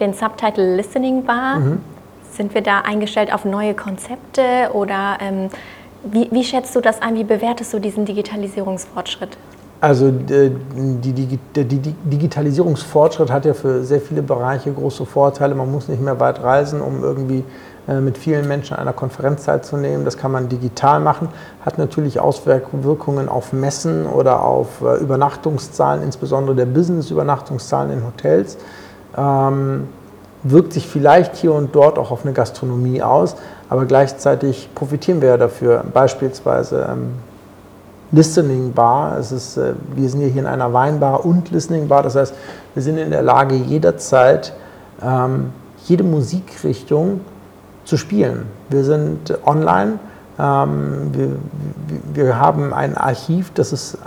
den 0.00 0.14
Subtitle 0.14 0.76
Listening 0.76 1.24
Bar. 1.24 1.58
Mhm. 1.58 1.80
Sind 2.32 2.54
wir 2.54 2.62
da 2.62 2.80
eingestellt 2.80 3.32
auf 3.32 3.44
neue 3.44 3.74
Konzepte 3.74 4.70
oder 4.72 5.18
ähm, 5.20 5.50
wie, 6.04 6.28
wie, 6.30 6.44
schätzt 6.44 6.74
du 6.74 6.80
das 6.80 7.00
ein? 7.02 7.14
Wie 7.16 7.24
bewertest 7.24 7.72
du 7.72 7.78
diesen 7.78 8.04
Digitalisierungsfortschritt? 8.04 9.36
Also 9.80 10.08
äh, 10.08 10.50
die, 10.74 11.12
die, 11.12 11.38
die, 11.64 11.94
Digitalisierungsfortschritt 12.04 13.30
hat 13.30 13.46
ja 13.46 13.54
für 13.54 13.82
sehr 13.82 14.00
viele 14.00 14.22
Bereiche 14.22 14.72
große 14.72 15.06
Vorteile. 15.06 15.54
Man 15.54 15.70
muss 15.70 15.88
nicht 15.88 16.02
mehr 16.02 16.20
weit 16.20 16.42
reisen, 16.42 16.82
um 16.82 17.02
irgendwie 17.02 17.44
äh, 17.88 18.00
mit 18.00 18.18
vielen 18.18 18.46
Menschen 18.46 18.74
an 18.74 18.82
einer 18.82 18.92
Konferenz 18.92 19.44
teilzunehmen. 19.44 20.04
Das 20.04 20.18
kann 20.18 20.32
man 20.32 20.50
digital 20.50 21.00
machen. 21.00 21.28
Hat 21.64 21.78
natürlich 21.78 22.20
Auswirkungen 22.20 23.28
auf 23.28 23.54
Messen 23.54 24.06
oder 24.06 24.44
auf 24.44 24.82
äh, 24.82 24.96
Übernachtungszahlen, 24.98 26.02
insbesondere 26.02 26.54
der 26.56 26.66
Business-Übernachtungszahlen 26.66 27.90
in 27.90 28.04
Hotels. 28.04 28.58
Ähm, 29.16 29.88
wirkt 30.42 30.72
sich 30.72 30.86
vielleicht 30.86 31.36
hier 31.36 31.52
und 31.52 31.74
dort 31.74 31.98
auch 31.98 32.10
auf 32.10 32.24
eine 32.24 32.32
Gastronomie 32.32 33.02
aus, 33.02 33.36
aber 33.68 33.84
gleichzeitig 33.84 34.70
profitieren 34.74 35.20
wir 35.20 35.30
ja 35.30 35.36
dafür. 35.36 35.84
Beispielsweise 35.92 36.88
ähm, 36.90 37.12
Listening 38.12 38.72
Bar. 38.72 39.18
Es 39.18 39.32
ist, 39.32 39.56
äh, 39.56 39.74
wir 39.94 40.08
sind 40.08 40.20
hier 40.20 40.42
in 40.42 40.46
einer 40.46 40.72
Weinbar 40.72 41.24
und 41.24 41.50
Listening 41.50 41.88
Bar. 41.88 42.02
Das 42.02 42.16
heißt, 42.16 42.34
wir 42.74 42.82
sind 42.82 42.98
in 42.98 43.10
der 43.10 43.22
Lage, 43.22 43.54
jederzeit 43.54 44.52
ähm, 45.02 45.52
jede 45.86 46.04
Musikrichtung 46.04 47.20
zu 47.84 47.96
spielen. 47.96 48.46
Wir 48.68 48.84
sind 48.84 49.38
online. 49.44 49.98
Ähm, 50.38 51.10
wir, 51.12 51.28
wir 52.14 52.38
haben 52.38 52.72
ein 52.72 52.96
Archiv, 52.96 53.52
das 53.54 53.72
ist 53.72 53.98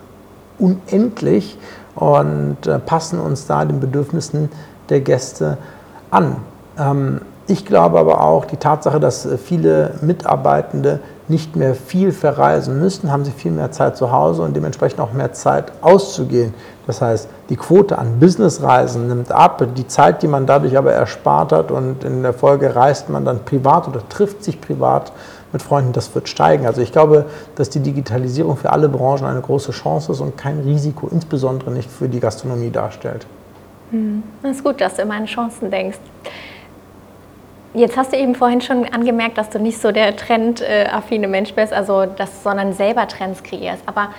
unendlich 0.57 1.57
und 1.95 2.65
äh, 2.65 2.79
passen 2.79 3.19
uns 3.19 3.45
da 3.45 3.65
den 3.65 3.79
Bedürfnissen 3.79 4.49
der 4.89 5.01
Gäste 5.01 5.51
an. 5.51 5.57
Ähm, 6.77 7.21
ich 7.45 7.65
glaube 7.65 7.99
aber 7.99 8.21
auch, 8.21 8.45
die 8.45 8.57
Tatsache, 8.57 8.99
dass 8.99 9.25
äh, 9.25 9.37
viele 9.37 9.95
Mitarbeitende 10.01 10.99
nicht 11.27 11.55
mehr 11.55 11.75
viel 11.75 12.11
verreisen 12.11 12.79
müssen, 12.79 13.11
haben 13.11 13.25
sie 13.25 13.31
viel 13.31 13.51
mehr 13.51 13.71
Zeit 13.71 13.97
zu 13.97 14.11
Hause 14.11 14.43
und 14.43 14.55
dementsprechend 14.55 14.99
auch 14.99 15.13
mehr 15.13 15.33
Zeit 15.33 15.71
auszugehen. 15.81 16.53
Das 16.87 17.01
heißt, 17.01 17.29
die 17.49 17.55
Quote 17.55 17.97
an 17.97 18.19
Businessreisen 18.19 19.07
nimmt 19.07 19.31
ab, 19.31 19.65
die 19.75 19.87
Zeit, 19.87 20.21
die 20.21 20.27
man 20.27 20.45
dadurch 20.45 20.77
aber 20.77 20.93
erspart 20.93 21.51
hat 21.51 21.71
und 21.71 22.03
in 22.03 22.23
der 22.23 22.33
Folge 22.33 22.75
reist 22.75 23.09
man 23.09 23.25
dann 23.25 23.43
privat 23.45 23.87
oder 23.87 24.07
trifft 24.07 24.43
sich 24.43 24.59
privat 24.59 25.11
mit 25.53 25.61
Freunden, 25.61 25.93
das 25.93 26.13
wird 26.15 26.27
steigen. 26.27 26.65
Also 26.65 26.81
ich 26.81 26.91
glaube, 26.91 27.25
dass 27.55 27.69
die 27.69 27.79
Digitalisierung 27.79 28.57
für 28.57 28.71
alle 28.71 28.89
Branchen 28.89 29.25
eine 29.25 29.41
große 29.41 29.71
Chance 29.71 30.11
ist 30.11 30.19
und 30.19 30.37
kein 30.37 30.59
Risiko, 30.59 31.07
insbesondere 31.07 31.71
nicht 31.71 31.89
für 31.89 32.09
die 32.09 32.19
Gastronomie 32.19 32.71
darstellt. 32.71 33.25
Hm. 33.91 34.23
Das 34.41 34.57
ist 34.57 34.63
gut, 34.63 34.81
dass 34.81 34.95
du 34.95 35.01
immer 35.03 35.15
an 35.15 35.25
Chancen 35.25 35.69
denkst. 35.69 35.99
Jetzt 37.75 37.97
hast 37.97 38.13
du 38.13 38.17
eben 38.17 38.35
vorhin 38.35 38.61
schon 38.61 38.85
angemerkt, 38.85 39.37
dass 39.37 39.49
du 39.49 39.59
nicht 39.59 39.79
so 39.79 39.91
der 39.91 40.15
trendaffine 40.15 41.27
Mensch 41.27 41.53
bist, 41.53 41.73
also 41.73 42.05
das, 42.05 42.43
sondern 42.43 42.73
selber 42.73 43.07
Trends 43.07 43.41
kreierst. 43.41 43.81
Aber 43.87 44.09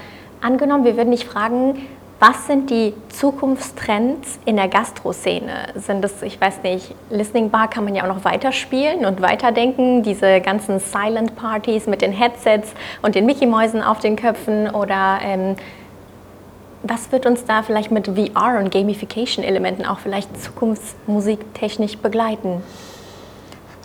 angenommen, 0.41 0.85
wir 0.85 0.97
würden 0.97 1.13
dich 1.13 1.25
fragen, 1.25 1.87
was 2.19 2.47
sind 2.47 2.71
die 2.71 2.95
Zukunftstrends 3.11 4.39
in 4.45 4.57
der 4.57 4.69
Gastroszene? 4.69 5.69
Sind 5.75 6.05
es, 6.05 6.23
ich 6.23 6.41
weiß 6.41 6.63
nicht, 6.63 6.95
Listening 7.11 7.51
Bar 7.51 7.69
kann 7.69 7.85
man 7.85 7.95
ja 7.95 8.05
auch 8.05 8.09
noch 8.09 8.25
weiterspielen 8.25 9.05
und 9.05 9.21
weiterdenken, 9.21 10.03
diese 10.03 10.41
ganzen 10.41 10.79
Silent 10.79 11.37
Parties 11.37 11.87
mit 11.87 12.03
den 12.03 12.13
Headsets 12.13 12.73
und 13.03 13.15
den 13.15 13.27
Mickey 13.27 13.47
Mäusen 13.47 13.83
auf 13.83 13.99
den 13.99 14.17
Köpfen 14.17 14.71
oder 14.71 15.19
ähm, 15.23 15.57
was 16.85 17.11
wird 17.13 17.27
uns 17.27 17.45
da 17.45 17.63
vielleicht 17.63 17.91
mit 17.91 18.07
VR 18.07 18.59
und 18.59 18.71
Gamification-Elementen 18.71 19.87
auch 19.87 19.99
vielleicht 19.99 20.41
zukunftsmusiktechnisch 20.43 21.99
begleiten? 21.99 22.63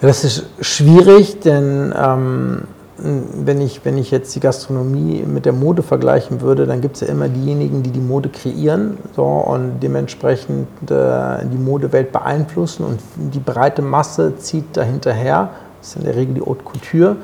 Das 0.01 0.23
ist 0.23 0.45
schwierig, 0.61 1.39
denn 1.39 1.93
ähm, 1.97 2.63
wenn, 2.97 3.61
ich, 3.61 3.85
wenn 3.85 3.97
ich 3.97 4.11
jetzt 4.11 4.35
die 4.35 4.39
Gastronomie 4.39 5.23
mit 5.25 5.45
der 5.45 5.53
Mode 5.53 5.83
vergleichen 5.83 6.41
würde, 6.41 6.65
dann 6.65 6.81
gibt 6.81 6.95
es 6.95 7.01
ja 7.01 7.07
immer 7.07 7.29
diejenigen, 7.29 7.83
die 7.83 7.91
die 7.91 7.99
Mode 7.99 8.29
kreieren 8.29 8.97
so, 9.15 9.23
und 9.23 9.79
dementsprechend 9.81 10.67
äh, 10.89 11.45
die 11.45 11.57
Modewelt 11.57 12.11
beeinflussen 12.11 12.83
und 12.85 12.99
die 13.15 13.39
breite 13.39 13.81
Masse 13.81 14.37
zieht 14.37 14.75
dahinterher. 14.75 15.49
Das 15.79 15.89
ist 15.89 15.95
in 15.97 16.03
der 16.03 16.15
Regel 16.15 16.35
die 16.35 16.41
Haute 16.41 16.63
Couture. 16.63 17.15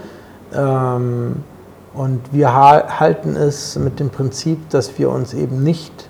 Ähm, 0.53 1.43
und 1.95 2.21
wir 2.31 2.53
halten 2.53 3.35
es 3.35 3.77
mit 3.77 3.99
dem 3.99 4.09
Prinzip, 4.09 4.69
dass 4.69 4.99
wir 4.99 5.09
uns 5.09 5.33
eben 5.33 5.63
nicht 5.63 6.09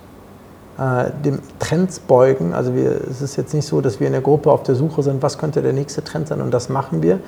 äh, 0.78 1.10
dem 1.24 1.38
Trends 1.58 2.00
beugen. 2.00 2.52
Also 2.52 2.74
wir, 2.74 3.00
es 3.08 3.22
ist 3.22 3.36
jetzt 3.36 3.54
nicht 3.54 3.66
so, 3.66 3.80
dass 3.80 4.00
wir 4.00 4.06
in 4.06 4.12
der 4.12 4.22
Gruppe 4.22 4.50
auf 4.50 4.62
der 4.64 4.74
Suche 4.74 5.02
sind, 5.02 5.22
was 5.22 5.38
könnte 5.38 5.62
der 5.62 5.72
nächste 5.72 6.02
Trend 6.02 6.28
sein 6.28 6.40
und 6.40 6.52
das 6.52 6.68
machen 6.68 7.02
wir. 7.02 7.20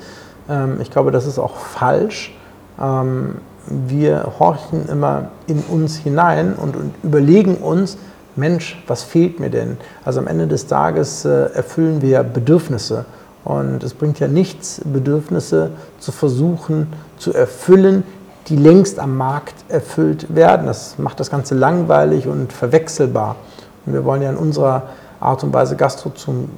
Ähm, 0.49 0.79
ich 0.81 0.91
glaube, 0.91 1.13
das 1.13 1.27
ist 1.27 1.39
auch 1.39 1.57
falsch. 1.57 2.37
Ähm, 2.81 3.37
wir 3.67 4.33
horchen 4.39 4.89
immer 4.89 5.29
in 5.47 5.61
uns 5.69 5.97
hinein 5.97 6.55
und, 6.55 6.77
und, 6.77 6.95
überlegen 7.03 7.57
uns, 7.57 7.97
Mensch, 8.35 8.83
was 8.87 9.03
fehlt 9.03 9.41
mir 9.41 9.51
denn? 9.51 9.77
Also 10.05 10.21
am 10.21 10.27
Ende 10.27 10.47
des 10.47 10.67
Tages 10.67 11.25
äh, 11.25 11.51
erfüllen 11.55 12.03
wir 12.03 12.23
Bedürfnisse. 12.23 13.05
Und 13.45 13.83
es 13.83 13.95
bringt 13.95 14.21
ja 14.21 14.29
nichts, 14.29 14.81
Bedürfnisse 14.85 15.71
zu 16.01 16.13
versuchen 16.13 16.89
zu 17.19 17.33
erfüllen, 17.33 18.05
die 18.49 18.57
längst 18.57 18.99
am 18.99 19.17
Markt 19.17 19.55
erfüllt 19.69 20.35
werden. 20.35 20.67
Das 20.67 20.99
macht 20.99 21.21
das 21.21 21.31
Ganze 21.31 21.55
langweilig 21.55 22.27
und 22.27 22.53
verwechselbar. 22.53 23.37
Und 23.85 23.93
wir 23.93 24.05
wollen 24.05 24.23
ja 24.23 24.31
in 24.31 24.37
unserer 24.37 24.85
Art 25.21 25.43
und 25.43 25.53
Weise 25.53 25.77
Gastro 25.77 26.11
zum, 26.11 26.49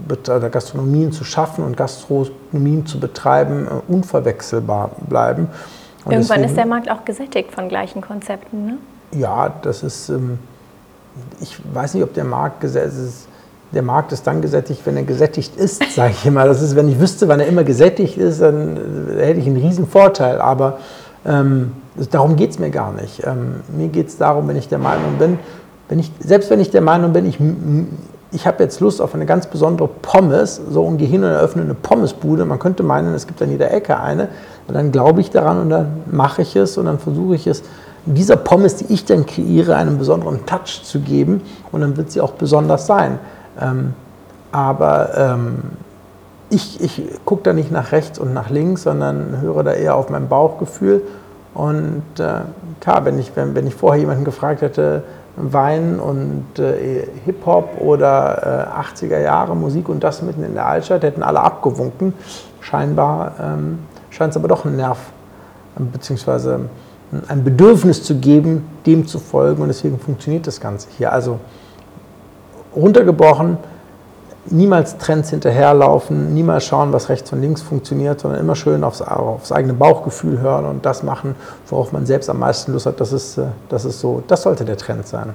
Gastronomien 0.50 1.12
zu 1.12 1.24
schaffen 1.24 1.64
und 1.64 1.76
Gastronomien 1.76 2.86
zu 2.86 3.00
betreiben 3.00 3.66
äh, 3.66 3.92
unverwechselbar 3.92 4.90
bleiben. 5.08 5.48
Und 6.04 6.12
Irgendwann 6.12 6.38
deswegen, 6.38 6.44
ist 6.44 6.56
der 6.56 6.66
Markt 6.66 6.90
auch 6.90 7.04
gesättigt 7.04 7.52
von 7.52 7.68
gleichen 7.68 8.00
Konzepten, 8.00 8.66
ne? 8.66 8.76
Ja, 9.12 9.52
das 9.62 9.82
ist, 9.82 10.08
ähm, 10.08 10.38
ich 11.40 11.58
weiß 11.74 11.94
nicht, 11.94 12.04
ob 12.04 12.14
der 12.14 12.24
Markt 12.24 12.60
gesättigt 12.60 12.94
ist. 12.96 13.28
der 13.72 13.82
Markt 13.82 14.12
ist 14.12 14.26
dann 14.26 14.40
gesättigt, 14.40 14.82
wenn 14.84 14.96
er 14.96 15.02
gesättigt 15.04 15.56
ist, 15.56 15.82
sage 15.94 16.12
ich 16.12 16.26
immer. 16.26 16.44
Das 16.44 16.62
ist, 16.62 16.76
wenn 16.76 16.88
ich 16.88 17.00
wüsste, 17.00 17.28
wann 17.28 17.40
er 17.40 17.46
immer 17.46 17.64
gesättigt 17.64 18.18
ist, 18.18 18.40
dann 18.40 18.76
äh, 19.16 19.26
hätte 19.26 19.40
ich 19.40 19.46
einen 19.46 19.56
riesen 19.56 19.86
Vorteil. 19.86 20.40
Aber 20.40 20.78
ähm, 21.24 21.72
darum 22.10 22.36
geht 22.36 22.50
es 22.50 22.58
mir 22.58 22.70
gar 22.70 22.92
nicht. 22.92 23.26
Ähm, 23.26 23.56
mir 23.76 23.88
geht 23.88 24.08
es 24.08 24.16
darum, 24.16 24.48
wenn 24.48 24.56
ich 24.56 24.68
der 24.68 24.78
Meinung 24.78 25.18
bin, 25.18 25.38
wenn 25.88 25.98
ich, 25.98 26.10
selbst 26.20 26.50
wenn 26.50 26.60
ich 26.60 26.70
der 26.70 26.80
Meinung 26.80 27.12
bin, 27.12 27.26
ich, 27.26 27.38
ich 28.32 28.46
habe 28.46 28.62
jetzt 28.62 28.80
Lust 28.80 29.02
auf 29.02 29.14
eine 29.14 29.26
ganz 29.26 29.46
besondere 29.48 29.88
Pommes, 29.88 30.60
so 30.70 30.84
und 30.84 30.98
gehe 30.98 31.08
hin 31.08 31.24
und 31.24 31.30
eröffne 31.30 31.62
eine 31.62 31.74
Pommesbude, 31.74 32.44
man 32.44 32.58
könnte 32.58 32.82
meinen, 32.82 33.12
es 33.14 33.26
gibt 33.26 33.42
an 33.42 33.50
jeder 33.50 33.72
Ecke 33.72 33.98
eine, 33.98 34.28
und 34.68 34.74
dann 34.74 34.92
glaube 34.92 35.20
ich 35.20 35.30
daran 35.30 35.60
und 35.60 35.70
dann 35.70 35.88
mache 36.10 36.42
ich 36.42 36.54
es 36.54 36.78
und 36.78 36.86
dann 36.86 36.98
versuche 36.98 37.34
ich 37.34 37.46
es, 37.46 37.62
dieser 38.06 38.36
Pommes, 38.36 38.76
die 38.76 38.92
ich 38.92 39.04
dann 39.04 39.26
kreiere, 39.26 39.76
einen 39.76 39.98
besonderen 39.98 40.46
Touch 40.46 40.82
zu 40.84 41.00
geben 41.00 41.42
und 41.70 41.80
dann 41.80 41.96
wird 41.96 42.10
sie 42.10 42.20
auch 42.20 42.32
besonders 42.32 42.86
sein. 42.86 43.18
Ähm, 43.60 43.94
aber 44.52 45.10
ähm, 45.16 45.58
ich, 46.50 46.80
ich 46.80 47.02
gucke 47.24 47.42
da 47.42 47.52
nicht 47.52 47.70
nach 47.70 47.92
rechts 47.92 48.18
und 48.18 48.34
nach 48.34 48.50
links, 48.50 48.82
sondern 48.82 49.40
höre 49.40 49.62
da 49.62 49.72
eher 49.72 49.96
auf 49.96 50.10
mein 50.10 50.28
Bauchgefühl. 50.28 51.02
Und 51.54 52.02
äh, 52.18 52.40
klar, 52.80 53.04
wenn 53.04 53.18
ich, 53.18 53.32
wenn, 53.34 53.54
wenn 53.54 53.66
ich 53.66 53.74
vorher 53.74 54.00
jemanden 54.00 54.24
gefragt 54.24 54.62
hätte, 54.62 55.04
Wein 55.36 55.98
und 56.00 56.58
äh, 56.58 57.06
Hip-Hop 57.24 57.80
oder 57.80 58.68
äh, 58.74 59.04
80er 59.04 59.20
Jahre 59.20 59.56
Musik 59.56 59.88
und 59.88 60.02
das 60.02 60.22
mitten 60.22 60.44
in 60.44 60.54
der 60.54 60.66
Altstadt, 60.66 61.02
hätten 61.02 61.22
alle 61.22 61.40
abgewunken. 61.40 62.12
Scheinbar 62.60 63.34
ähm, 63.40 63.78
scheint 64.10 64.32
es 64.32 64.36
aber 64.36 64.48
doch 64.48 64.64
ein 64.64 64.76
Nerv 64.76 64.98
beziehungsweise 65.76 66.68
ein 67.28 67.42
Bedürfnis 67.44 68.02
zu 68.02 68.16
geben, 68.16 68.66
dem 68.86 69.06
zu 69.06 69.18
folgen 69.18 69.62
und 69.62 69.68
deswegen 69.68 69.98
funktioniert 69.98 70.46
das 70.46 70.60
Ganze 70.60 70.88
hier. 70.96 71.12
Also 71.12 71.40
runtergebrochen, 72.74 73.56
niemals 74.46 74.96
Trends 74.98 75.30
hinterherlaufen, 75.30 76.34
niemals 76.34 76.64
schauen, 76.64 76.92
was 76.92 77.08
rechts 77.08 77.32
und 77.32 77.40
links 77.40 77.62
funktioniert, 77.62 78.20
sondern 78.20 78.40
immer 78.40 78.56
schön 78.56 78.84
aufs, 78.84 79.02
aufs, 79.02 79.52
eigene 79.52 79.74
Bauchgefühl 79.74 80.40
hören 80.40 80.64
und 80.64 80.86
das 80.86 81.02
machen, 81.02 81.34
worauf 81.68 81.92
man 81.92 82.06
selbst 82.06 82.30
am 82.30 82.38
meisten 82.38 82.72
Lust 82.72 82.86
hat. 82.86 83.00
Das 83.00 83.12
ist, 83.12 83.38
äh, 83.38 83.46
das 83.68 83.84
ist 83.84 84.00
so, 84.00 84.22
das 84.26 84.42
sollte 84.42 84.64
der 84.64 84.76
Trend 84.76 85.06
sein. 85.06 85.34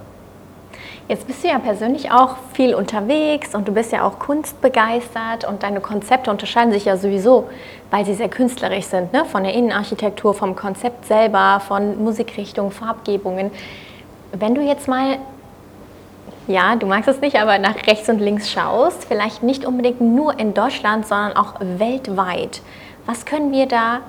Jetzt 1.08 1.28
bist 1.28 1.44
du 1.44 1.50
ja 1.50 1.60
persönlich 1.60 2.12
auch 2.12 2.36
viel 2.54 2.74
unterwegs 2.74 3.54
und 3.54 3.68
du 3.68 3.74
bist 3.74 3.92
ja 3.92 4.08
auch 4.08 4.18
kunstbegeistert 4.18 5.46
und 5.48 5.62
deine 5.62 5.80
Konzepte 5.80 6.32
unterscheiden 6.32 6.74
sich 6.74 6.86
ja 6.86 6.98
sowieso, 6.98 7.48
weil 7.92 8.06
sie 8.06 8.16
sehr 8.16 8.28
künstlerisch 8.28 8.86
sind, 8.86 9.14
ne? 9.14 9.24
von 9.26 9.44
der 9.44 9.54
Innenarchitektur, 9.54 10.34
vom 10.34 10.56
Konzept 10.56 11.06
selber, 11.06 11.62
von 11.68 12.04
Musikrichtung, 12.04 12.72
Farbgebungen. 12.72 13.52
Wenn 14.32 14.56
du 14.56 14.62
jetzt 14.62 14.88
mal 14.88 15.20
ja, 16.48 16.76
du 16.76 16.86
magst 16.86 17.08
es 17.08 17.22
nicht, 17.22 17.38
aber 17.38 17.58
nach 17.60 17.76
rechts 17.88 18.08
und 18.10 18.20
links 18.20 18.52
schaust, 18.52 19.06
vielleicht 19.06 19.44
nicht 19.44 19.66
unbedingt 19.66 20.02
nur 20.02 20.40
in 20.40 20.54
Deutschland, 20.54 21.08
sondern 21.08 21.36
auch 21.36 21.56
weltweit. 21.60 22.62
Was 23.06 23.26
können 23.26 23.52
wir 23.52 23.68
da 23.68 24.00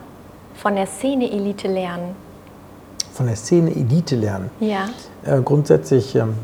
von 0.54 0.76
der 0.76 0.86
Szene-Elite 0.86 1.68
lernen? 1.68 2.14
Von 3.12 3.26
der 3.26 3.36
Szene-Elite 3.36 4.16
lernen? 4.16 4.50
Ja. 4.60 4.86
Äh, 5.24 5.40
grundsätzlich 5.42 6.14
ähm, 6.14 6.34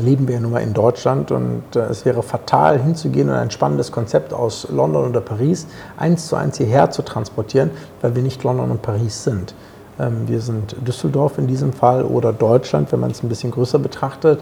leben 0.00 0.28
wir 0.28 0.36
ja 0.36 0.40
nun 0.40 0.52
mal 0.52 0.62
in 0.62 0.74
Deutschland 0.74 1.30
und 1.30 1.62
äh, 1.74 1.80
es 1.80 2.04
wäre 2.04 2.22
fatal 2.22 2.80
hinzugehen 2.80 3.28
und 3.28 3.34
ein 3.34 3.50
spannendes 3.50 3.90
Konzept 3.90 4.32
aus 4.32 4.68
London 4.70 5.08
oder 5.08 5.20
Paris 5.20 5.66
eins 5.96 6.26
zu 6.26 6.36
eins 6.36 6.58
hierher 6.58 6.90
zu 6.90 7.02
transportieren, 7.02 7.70
weil 8.02 8.14
wir 8.14 8.22
nicht 8.22 8.42
London 8.44 8.70
und 8.70 8.82
Paris 8.82 9.24
sind. 9.24 9.54
Ähm, 10.00 10.26
wir 10.26 10.40
sind 10.40 10.76
Düsseldorf 10.86 11.38
in 11.38 11.46
diesem 11.46 11.72
Fall 11.72 12.04
oder 12.04 12.32
Deutschland, 12.32 12.90
wenn 12.92 13.00
man 13.00 13.10
es 13.10 13.22
ein 13.22 13.28
bisschen 13.28 13.50
größer 13.50 13.78
betrachtet. 13.78 14.40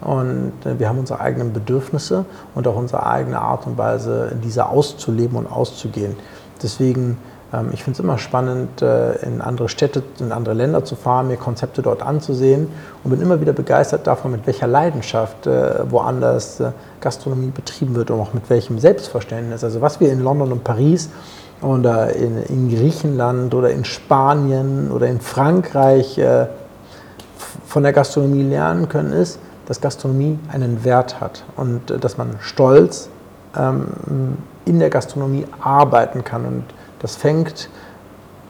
Und 0.00 0.52
äh, 0.64 0.78
wir 0.78 0.88
haben 0.88 0.98
unsere 0.98 1.20
eigenen 1.20 1.52
Bedürfnisse 1.52 2.24
und 2.54 2.66
auch 2.66 2.76
unsere 2.76 3.06
eigene 3.06 3.40
Art 3.40 3.66
und 3.66 3.78
Weise, 3.78 4.32
diese 4.42 4.66
auszuleben 4.68 5.36
und 5.36 5.46
auszugehen. 5.46 6.16
Deswegen, 6.62 7.18
ähm, 7.52 7.70
ich 7.72 7.84
finde 7.84 7.98
es 7.98 8.04
immer 8.04 8.18
spannend, 8.18 8.82
äh, 8.82 9.14
in 9.26 9.40
andere 9.40 9.68
Städte, 9.68 10.02
in 10.20 10.32
andere 10.32 10.54
Länder 10.54 10.84
zu 10.84 10.96
fahren, 10.96 11.28
mir 11.28 11.36
Konzepte 11.36 11.82
dort 11.82 12.02
anzusehen 12.02 12.68
und 13.02 13.10
bin 13.10 13.20
immer 13.20 13.40
wieder 13.40 13.52
begeistert 13.52 14.06
davon, 14.06 14.32
mit 14.32 14.46
welcher 14.46 14.66
Leidenschaft 14.66 15.46
äh, 15.46 15.90
woanders 15.90 16.62
Gastronomie 17.00 17.52
betrieben 17.54 17.94
wird 17.94 18.10
und 18.10 18.20
auch 18.20 18.32
mit 18.32 18.48
welchem 18.48 18.78
Selbstverständnis. 18.78 19.64
Also 19.64 19.80
was 19.80 20.00
wir 20.00 20.10
in 20.10 20.20
London 20.20 20.52
und 20.52 20.64
Paris 20.64 21.10
oder 21.64 22.14
in, 22.14 22.42
in 22.44 22.68
Griechenland 22.68 23.54
oder 23.54 23.70
in 23.70 23.84
Spanien 23.84 24.90
oder 24.90 25.06
in 25.06 25.20
Frankreich 25.20 26.18
äh, 26.18 26.46
von 27.66 27.82
der 27.82 27.92
Gastronomie 27.92 28.42
lernen 28.42 28.88
können, 28.88 29.12
ist, 29.12 29.38
dass 29.66 29.80
Gastronomie 29.80 30.38
einen 30.52 30.84
Wert 30.84 31.20
hat 31.20 31.44
und 31.56 31.90
äh, 31.90 31.98
dass 31.98 32.18
man 32.18 32.36
stolz 32.40 33.08
ähm, 33.56 33.86
in 34.64 34.78
der 34.78 34.90
Gastronomie 34.90 35.46
arbeiten 35.60 36.24
kann. 36.24 36.44
Und 36.44 36.64
das 37.00 37.16
fängt 37.16 37.68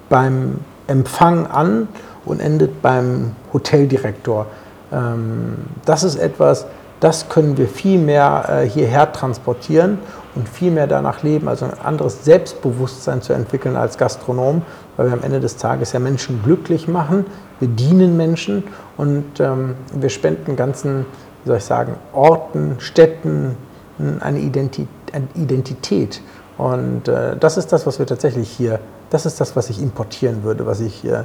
beim 0.09 0.59
Empfang 0.87 1.47
an 1.47 1.89
und 2.25 2.41
endet 2.41 2.83
beim 2.83 3.33
Hoteldirektor. 3.53 4.47
Ähm, 4.93 5.57
das 5.85 6.03
ist 6.05 6.17
etwas, 6.17 6.67
das 7.05 7.29
können 7.29 7.59
wir 7.59 7.69
viel 7.69 7.99
mehr 7.99 8.47
äh, 8.49 8.67
hierher 8.67 9.13
transportieren 9.13 9.99
und 10.35 10.49
viel 10.49 10.71
mehr 10.71 10.87
danach 10.87 11.23
leben, 11.23 11.49
also 11.49 11.67
ein 11.67 11.79
anderes 11.85 12.25
Selbstbewusstsein 12.25 13.21
zu 13.21 13.35
entwickeln 13.35 13.77
als 13.77 13.99
Gastronom, 13.99 14.63
weil 14.97 15.09
wir 15.09 15.13
am 15.13 15.23
Ende 15.23 15.39
des 15.39 15.59
Tages 15.59 15.93
ja 15.93 16.01
Menschen 16.01 16.43
glücklich 16.43 16.89
machen, 16.89 17.27
wir 17.61 17.69
dienen 17.69 18.17
Menschen 18.17 18.65
und 18.97 19.39
ähm, 19.39 19.75
wir 19.93 20.09
spenden 20.09 20.57
ganzen, 20.57 21.05
wie 21.45 21.49
soll 21.49 21.59
ich 21.59 21.65
sagen, 21.65 21.97
Orten, 22.15 22.77
Städten 22.79 23.55
eine 24.21 24.39
Identität. 24.39 26.23
Und 26.57 27.07
äh, 27.07 27.37
das 27.37 27.59
ist 27.59 27.71
das, 27.71 27.87
was 27.87 27.99
wir 27.99 28.07
tatsächlich 28.07 28.49
hier, 28.49 28.81
das 29.11 29.27
ist 29.27 29.43
das, 29.43 29.55
was 29.57 29.69
ich 29.69 29.79
importieren 29.81 30.43
würde, 30.43 30.65
was 30.65 30.81
ich, 30.81 31.05
äh, 31.05 31.25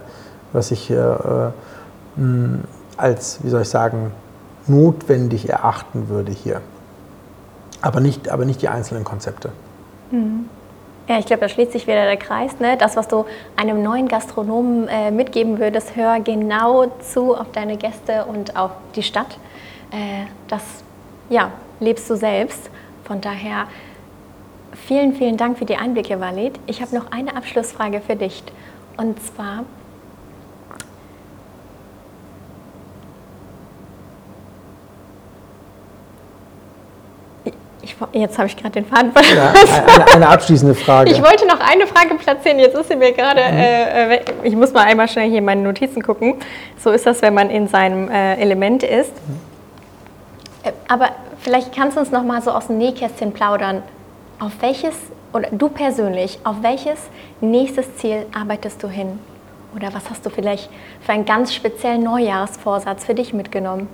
was 0.51 0.71
ich 0.71 0.91
äh, 0.91 0.95
mh, 2.17 2.59
als, 2.97 3.39
wie 3.43 3.49
soll 3.49 3.61
ich 3.61 3.69
sagen, 3.69 4.11
notwendig 4.69 5.49
erachten 5.49 6.09
würde 6.09 6.31
hier 6.31 6.61
aber 7.81 7.99
nicht, 7.99 8.29
aber 8.29 8.45
nicht 8.45 8.61
die 8.61 8.69
einzelnen 8.69 9.03
Konzepte. 9.03 9.51
Mhm. 10.11 10.49
Ja, 11.07 11.17
ich 11.17 11.25
glaube, 11.25 11.41
da 11.41 11.49
schließt 11.49 11.71
sich 11.71 11.87
wieder 11.87 12.05
der 12.05 12.17
Kreis. 12.17 12.59
Ne? 12.59 12.77
Das, 12.77 12.95
was 12.95 13.07
du 13.07 13.25
einem 13.55 13.81
neuen 13.81 14.07
Gastronomen 14.07 14.87
äh, 14.87 15.09
mitgeben 15.09 15.59
würdest, 15.59 15.95
hör 15.95 16.19
genau 16.19 16.85
zu 16.99 17.35
auf 17.35 17.51
deine 17.51 17.77
Gäste 17.77 18.25
und 18.25 18.55
auf 18.55 18.71
die 18.95 19.01
Stadt. 19.01 19.39
Äh, 19.91 20.27
das 20.47 20.61
ja, 21.29 21.51
lebst 21.79 22.07
du 22.09 22.15
selbst. 22.15 22.69
Von 23.05 23.21
daher 23.21 23.65
vielen, 24.73 25.15
vielen 25.15 25.35
Dank 25.35 25.57
für 25.57 25.65
die 25.65 25.77
Einblicke, 25.77 26.19
Walid. 26.19 26.59
Ich 26.67 26.79
habe 26.79 26.95
noch 26.95 27.11
eine 27.11 27.35
Abschlussfrage 27.35 28.01
für 28.01 28.15
dich. 28.15 28.43
Und 28.97 29.19
zwar, 29.23 29.63
jetzt 38.13 38.37
habe 38.37 38.47
ich 38.47 38.57
gerade 38.57 38.71
den 38.71 38.85
Faden 38.85 39.11
verloren. 39.11 39.37
Ja, 39.37 39.93
eine, 39.93 40.11
eine, 40.13 40.29
abschließende 40.29 40.75
Frage. 40.75 41.11
Ich 41.11 41.21
wollte 41.21 41.45
noch 41.47 41.59
eine 41.59 41.87
Frage 41.87 42.15
platzieren. 42.15 42.59
Jetzt 42.59 42.75
ist 42.75 42.89
sie 42.89 42.95
mir 42.95 43.11
gerade. 43.11 43.41
Mhm. 43.41 43.57
Äh, 43.57 44.19
ich 44.43 44.55
muss 44.55 44.73
mal 44.73 44.83
einmal 44.83 45.07
schnell 45.07 45.29
hier 45.29 45.39
in 45.39 45.45
meine 45.45 45.61
Notizen 45.61 46.01
gucken. 46.01 46.35
So 46.77 46.91
ist 46.91 47.05
das, 47.05 47.21
wenn 47.21 47.33
man 47.33 47.49
in 47.49 47.67
seinem 47.67 48.09
äh, 48.09 48.35
Element 48.35 48.83
ist. 48.83 49.11
Mhm. 49.11 49.39
Äh, 50.63 50.71
aber 50.87 51.09
vielleicht 51.39 51.75
kannst 51.75 51.97
du 51.97 52.01
uns 52.01 52.11
noch 52.11 52.23
mal 52.23 52.41
so 52.41 52.51
aus 52.51 52.67
dem 52.67 52.77
Nähkästchen 52.77 53.31
plaudern. 53.31 53.83
Auf 54.39 54.53
welches, 54.61 54.95
oder 55.33 55.49
du 55.51 55.69
persönlich, 55.69 56.39
auf 56.43 56.57
welches 56.61 56.99
nächstes 57.41 57.97
Ziel 57.97 58.25
arbeitest 58.37 58.81
du 58.83 58.87
hin? 58.87 59.19
Oder 59.75 59.93
was 59.93 60.09
hast 60.09 60.25
du 60.25 60.29
vielleicht 60.29 60.69
für 61.01 61.11
einen 61.11 61.25
ganz 61.25 61.53
speziellen 61.53 62.03
Neujahrsvorsatz 62.03 63.05
für 63.05 63.13
dich 63.13 63.33
mitgenommen? 63.33 63.87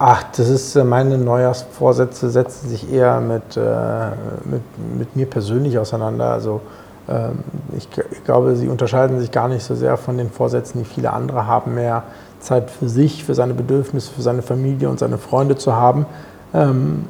Ach, 0.00 0.22
das 0.36 0.48
ist 0.48 0.76
äh, 0.76 0.84
meine 0.84 1.18
Neujahrsvorsätze 1.18 2.30
setzen 2.30 2.68
sich 2.68 2.92
eher 2.92 3.20
mit, 3.20 3.56
äh, 3.56 4.10
mit, 4.44 4.62
mit 4.96 5.16
mir 5.16 5.26
persönlich 5.26 5.76
auseinander. 5.78 6.30
Also 6.30 6.60
ähm, 7.08 7.40
ich, 7.76 7.88
ich, 8.12 8.24
glaube, 8.24 8.54
sie 8.54 8.68
unterscheiden 8.68 9.18
sich 9.18 9.32
gar 9.32 9.48
nicht 9.48 9.64
so 9.64 9.74
sehr 9.74 9.96
von 9.96 10.16
den 10.16 10.30
Vorsätzen, 10.30 10.78
die 10.78 10.84
viele 10.84 11.12
andere 11.12 11.46
haben, 11.46 11.74
mehr 11.74 12.04
Zeit 12.38 12.70
für 12.70 12.88
sich, 12.88 13.24
für 13.24 13.34
seine 13.34 13.54
Bedürfnisse, 13.54 14.12
für 14.12 14.22
seine 14.22 14.42
Familie 14.42 14.88
und 14.88 15.00
seine 15.00 15.18
Freunde 15.18 15.56
zu 15.56 15.74
haben. 15.74 16.06
Ähm, 16.54 17.06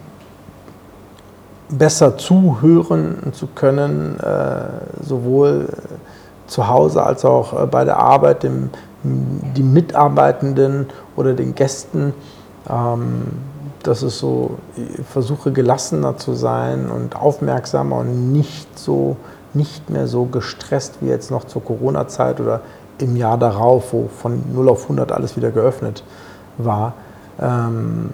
besser 1.68 2.16
zuhören 2.16 3.32
zu 3.32 3.48
können, 3.48 4.18
äh, 4.20 5.04
sowohl 5.04 5.68
zu 6.46 6.68
Hause 6.68 7.02
als 7.02 7.26
auch 7.26 7.64
äh, 7.64 7.66
bei 7.66 7.84
der 7.84 7.98
Arbeit, 7.98 8.44
dem, 8.44 8.70
die 9.02 9.62
Mitarbeitenden 9.62 10.86
oder 11.16 11.34
den 11.34 11.54
Gästen 11.54 12.14
ähm, 12.70 13.22
das 13.82 14.02
ist 14.02 14.18
so, 14.18 14.58
ich 14.76 15.06
versuche 15.06 15.52
gelassener 15.52 16.16
zu 16.16 16.34
sein 16.34 16.90
und 16.90 17.16
aufmerksamer 17.16 17.96
und 17.96 18.32
nicht 18.32 18.78
so, 18.78 19.16
nicht 19.54 19.88
mehr 19.88 20.06
so 20.06 20.24
gestresst 20.24 20.96
wie 21.00 21.06
jetzt 21.06 21.30
noch 21.30 21.44
zur 21.44 21.64
Corona-Zeit 21.64 22.40
oder 22.40 22.60
im 22.98 23.16
Jahr 23.16 23.38
darauf, 23.38 23.92
wo 23.92 24.08
von 24.08 24.42
0 24.52 24.68
auf 24.68 24.82
100 24.82 25.12
alles 25.12 25.36
wieder 25.36 25.50
geöffnet 25.50 26.02
war. 26.58 26.94
Ähm, 27.40 28.10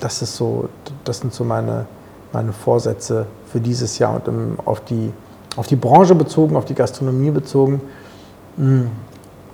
das 0.00 0.20
ist 0.20 0.36
so, 0.36 0.68
das 1.04 1.20
sind 1.20 1.32
so 1.32 1.44
meine, 1.44 1.86
meine 2.32 2.52
Vorsätze 2.52 3.26
für 3.46 3.60
dieses 3.60 3.98
Jahr 3.98 4.16
und 4.16 4.28
um, 4.28 4.58
auf, 4.64 4.80
die, 4.80 5.12
auf 5.56 5.68
die 5.68 5.76
Branche 5.76 6.14
bezogen, 6.14 6.56
auf 6.56 6.64
die 6.64 6.74
Gastronomie 6.74 7.30
bezogen. 7.30 7.80
Hm, 8.56 8.90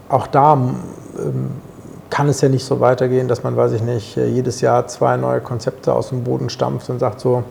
auch 0.08 0.26
da 0.26 0.54
ähm, 0.54 1.50
kann 2.18 2.28
es 2.28 2.40
ja 2.40 2.48
nicht 2.48 2.64
so 2.64 2.80
weitergehen, 2.80 3.28
dass 3.28 3.44
man, 3.44 3.56
weiß 3.56 3.74
ich 3.74 3.82
nicht, 3.82 4.16
jedes 4.16 4.60
Jahr 4.60 4.88
zwei 4.88 5.16
neue 5.16 5.40
Konzepte 5.40 5.92
aus 5.92 6.08
dem 6.08 6.24
Boden 6.24 6.50
stampft 6.50 6.90
und 6.90 6.98
sagt 6.98 7.20
so, 7.20 7.44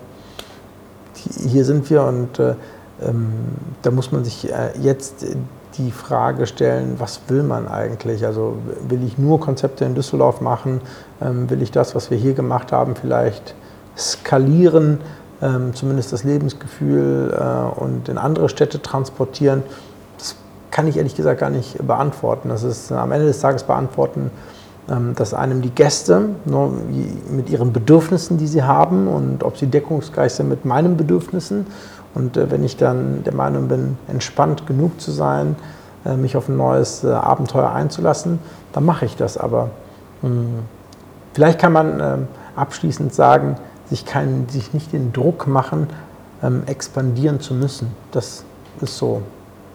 hier 1.40 1.64
sind 1.64 1.90
wir 1.90 2.04
und 2.04 2.38
äh, 2.38 2.56
ähm, 3.02 3.30
da 3.82 3.92
muss 3.92 4.12
man 4.12 4.26
sich 4.26 4.52
äh, 4.52 4.78
jetzt 4.82 5.26
die 5.78 5.90
Frage 5.90 6.48
stellen, 6.48 6.96
was 6.98 7.22
will 7.30 7.44
man 7.44 7.70
eigentlich? 7.70 8.26
Also 8.26 8.58
will 8.90 9.06
ich 9.08 9.18
nur 9.18 9.40
Konzepte 9.40 9.86
in 9.86 9.96
Düsseldorf 9.96 10.42
machen? 10.42 10.82
Ähm, 11.22 11.50
will 11.50 11.62
ich 11.62 11.72
das, 11.72 11.96
was 11.96 12.12
wir 12.12 12.18
hier 12.18 12.34
gemacht 12.34 12.74
haben, 12.74 12.98
vielleicht 12.98 13.56
skalieren, 13.98 15.00
ähm, 15.42 15.76
zumindest 15.76 16.12
das 16.12 16.26
Lebensgefühl 16.26 17.34
äh, 17.34 17.80
und 17.80 18.10
in 18.10 18.18
andere 18.18 18.50
Städte 18.50 18.82
transportieren? 18.82 19.64
Das 20.18 20.36
kann 20.72 20.90
ich 20.90 20.98
ehrlich 20.98 21.16
gesagt 21.16 21.40
gar 21.40 21.52
nicht 21.52 21.78
beantworten. 21.88 22.50
Das 22.50 22.64
ist 22.64 22.92
am 22.92 23.14
Ende 23.14 23.28
des 23.28 23.40
Tages 23.40 23.64
beantworten, 23.64 24.30
dass 25.16 25.34
einem 25.34 25.62
die 25.62 25.70
Gäste 25.70 26.30
nur 26.46 26.72
mit 27.30 27.50
ihren 27.50 27.74
Bedürfnissen, 27.74 28.38
die 28.38 28.48
sie 28.48 28.64
haben 28.64 29.10
und 29.10 29.44
ob 29.44 29.58
sie 29.58 29.68
deckungsgleich 29.68 30.32
sind 30.32 30.48
mit 30.48 30.64
meinen 30.64 30.96
Bedürfnissen, 30.96 31.66
und 32.18 32.36
äh, 32.36 32.50
wenn 32.50 32.64
ich 32.64 32.78
dann 32.78 33.24
der 33.24 33.34
Meinung 33.36 33.68
bin, 33.68 33.96
entspannt 34.08 34.66
genug 34.66 35.00
zu 35.00 35.12
sein, 35.12 35.56
äh, 36.04 36.16
mich 36.16 36.36
auf 36.36 36.50
ein 36.50 36.58
neues 36.58 37.04
äh, 37.04 37.10
Abenteuer 37.10 37.72
einzulassen, 37.72 38.40
dann 38.74 38.86
mache 38.86 39.06
ich 39.06 39.16
das. 39.16 39.38
Aber 39.38 39.70
mh, 40.24 40.30
hm, 40.30 40.46
vielleicht 41.34 41.60
kann 41.60 41.74
man 41.74 42.00
ähm, 42.00 42.28
abschließend 42.56 43.14
sagen, 43.14 43.58
sich, 43.88 44.04
keinen, 44.06 44.50
sich 44.50 44.74
nicht 44.74 44.94
den 44.94 45.14
Druck 45.14 45.46
machen, 45.46 45.88
ähm, 46.42 46.64
expandieren 46.66 47.40
zu 47.40 47.54
müssen. 47.54 47.92
Das 48.12 48.44
ist 48.82 48.98
so 48.98 49.22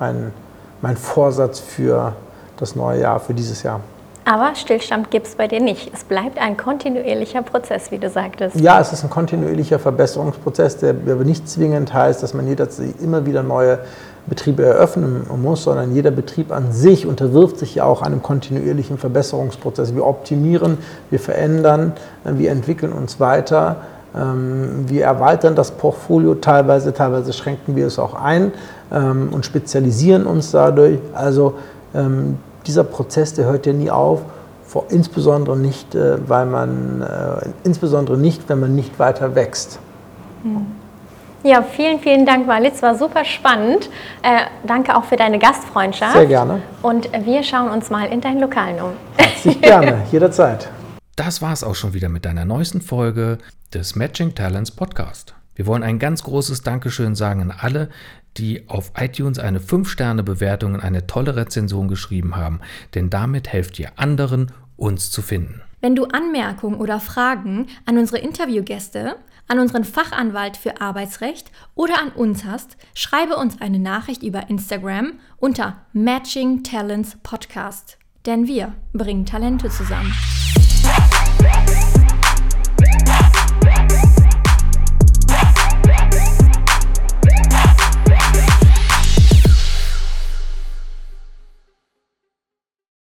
mein, 0.01 0.33
mein 0.81 0.97
Vorsatz 0.97 1.61
für 1.61 2.15
das 2.57 2.75
neue 2.75 3.03
Jahr, 3.03 3.21
für 3.21 3.35
dieses 3.35 3.63
Jahr. 3.63 3.81
Aber 4.25 4.55
Stillstand 4.55 5.11
gibt 5.11 5.27
es 5.27 5.35
bei 5.35 5.49
dir 5.49 5.61
nicht. 5.61 5.91
Es 5.93 6.05
bleibt 6.05 6.39
ein 6.39 6.57
kontinuierlicher 6.57 7.43
Prozess, 7.43 7.91
wie 7.91 7.99
du 7.99 8.09
sagtest. 8.09 8.59
Ja, 8.61 8.81
es 8.81 8.93
ist 8.93 9.03
ein 9.03 9.11
kontinuierlicher 9.11 9.79
Verbesserungsprozess, 9.79 10.79
der 10.79 10.91
aber 10.91 11.25
nicht 11.25 11.49
zwingend 11.49 11.93
heißt, 11.93 12.23
dass 12.23 12.33
man 12.33 12.47
jederzeit 12.47 12.95
immer 13.03 13.27
wieder 13.27 13.43
neue 13.43 13.81
Betriebe 14.27 14.65
eröffnen 14.65 15.27
muss, 15.43 15.65
sondern 15.65 15.93
jeder 15.95 16.13
Betrieb 16.13 16.53
an 16.53 16.71
sich 16.71 17.07
unterwirft 17.07 17.59
sich 17.59 17.75
ja 17.75 17.85
auch 17.85 18.03
einem 18.03 18.23
kontinuierlichen 18.23 18.97
Verbesserungsprozess. 18.97 19.95
Wir 19.97 20.07
optimieren, 20.07 20.79
wir 21.11 21.19
verändern, 21.19 21.93
wir 22.25 22.53
entwickeln 22.53 22.93
uns 22.93 23.19
weiter, 23.19 23.79
ähm, 24.15 24.85
wir 24.87 25.05
erweitern 25.05 25.57
das 25.57 25.73
Portfolio 25.73 26.37
teilweise, 26.37 26.93
teilweise 26.93 27.33
schränken 27.33 27.75
wir 27.75 27.87
es 27.87 27.99
auch 27.99 28.15
ein 28.15 28.53
ähm, 28.93 29.31
und 29.33 29.45
spezialisieren 29.45 30.27
uns 30.27 30.53
dadurch. 30.53 30.99
Also 31.15 31.55
ähm, 31.95 32.39
dieser 32.67 32.85
Prozess, 32.85 33.35
der 33.35 33.47
hört 33.47 33.67
ja 33.67 33.73
nie 33.73 33.91
auf, 33.91 34.23
vor, 34.65 34.87
insbesondere 34.89 35.57
nicht, 35.57 35.95
äh, 35.95 36.17
weil 36.29 36.47
man, 36.47 37.03
äh, 37.03 37.49
insbesondere 37.65 38.17
nicht, 38.17 38.49
wenn 38.49 38.61
man 38.61 38.75
nicht 38.75 38.99
weiter 38.99 39.35
wächst. 39.35 39.79
Hm. 40.43 40.67
Ja, 41.45 41.63
vielen, 41.63 41.99
vielen 41.99 42.25
Dank, 42.25 42.47
Walid. 42.47 42.75
Es 42.75 42.83
war 42.83 42.97
super 42.97 43.25
spannend. 43.25 43.91
Äh, 44.23 44.47
danke 44.65 44.97
auch 44.97 45.05
für 45.05 45.17
deine 45.17 45.41
Gastfreundschaft. 45.41 46.13
Sehr 46.13 46.27
gerne. 46.27 46.63
Und 46.83 47.11
wir 47.25 47.43
schauen 47.43 47.69
uns 47.71 47.91
mal 47.91 48.07
in 48.07 48.21
deinen 48.21 48.41
Lokalen 48.41 48.81
um. 48.81 48.93
Herzlich 49.17 49.61
gerne, 49.61 50.03
jederzeit. 50.13 50.69
Das 51.17 51.43
war 51.43 51.53
es 51.53 51.65
auch 51.65 51.75
schon 51.75 51.95
wieder 51.95 52.09
mit 52.09 52.25
deiner 52.25 52.45
neuesten 52.45 52.81
Folge 52.81 53.39
des 53.75 53.97
Matching 53.97 54.35
Talents 54.35 54.71
Podcast. 54.71 55.35
Wir 55.55 55.67
wollen 55.67 55.83
ein 55.83 55.99
ganz 55.99 56.23
großes 56.23 56.63
Dankeschön 56.63 57.15
sagen 57.15 57.43
an 57.43 57.55
alle, 57.57 57.91
die 58.37 58.69
auf 58.69 58.93
iTunes 58.97 59.39
eine 59.39 59.59
5-Sterne-Bewertung 59.59 60.75
und 60.75 60.81
eine 60.81 61.07
tolle 61.07 61.37
Rezension 61.37 61.89
geschrieben 61.89 62.37
haben, 62.37 62.61
denn 62.95 63.11
damit 63.11 63.49
helft 63.49 63.79
ihr 63.79 63.93
anderen, 63.97 64.53
uns 64.77 65.11
zu 65.11 65.23
finden. 65.23 65.61
Wenn 65.81 65.95
du 65.95 66.07
Anmerkungen 66.07 66.81
oder 66.81 67.01
Fragen 67.01 67.67
an 67.87 67.99
unsere 67.99 68.19
Interviewgäste, 68.19 69.17
an 69.49 69.59
unseren 69.59 69.85
Fachanwalt 69.85 70.57
für 70.57 70.81
Arbeitsrecht 70.81 71.51
oder 71.75 72.01
an 72.01 72.11
uns 72.11 72.45
hast, 72.45 72.77
schreibe 72.95 73.37
uns 73.37 73.61
eine 73.61 73.79
Nachricht 73.79 74.23
über 74.23 74.49
Instagram 74.49 75.15
unter 75.37 75.77
Matching 75.93 76.63
Talents 76.63 77.19
Podcast. 77.23 77.99
Denn 78.25 78.47
wir 78.47 78.73
bringen 78.93 79.27
Talente 79.27 79.69
zusammen. 79.69 80.15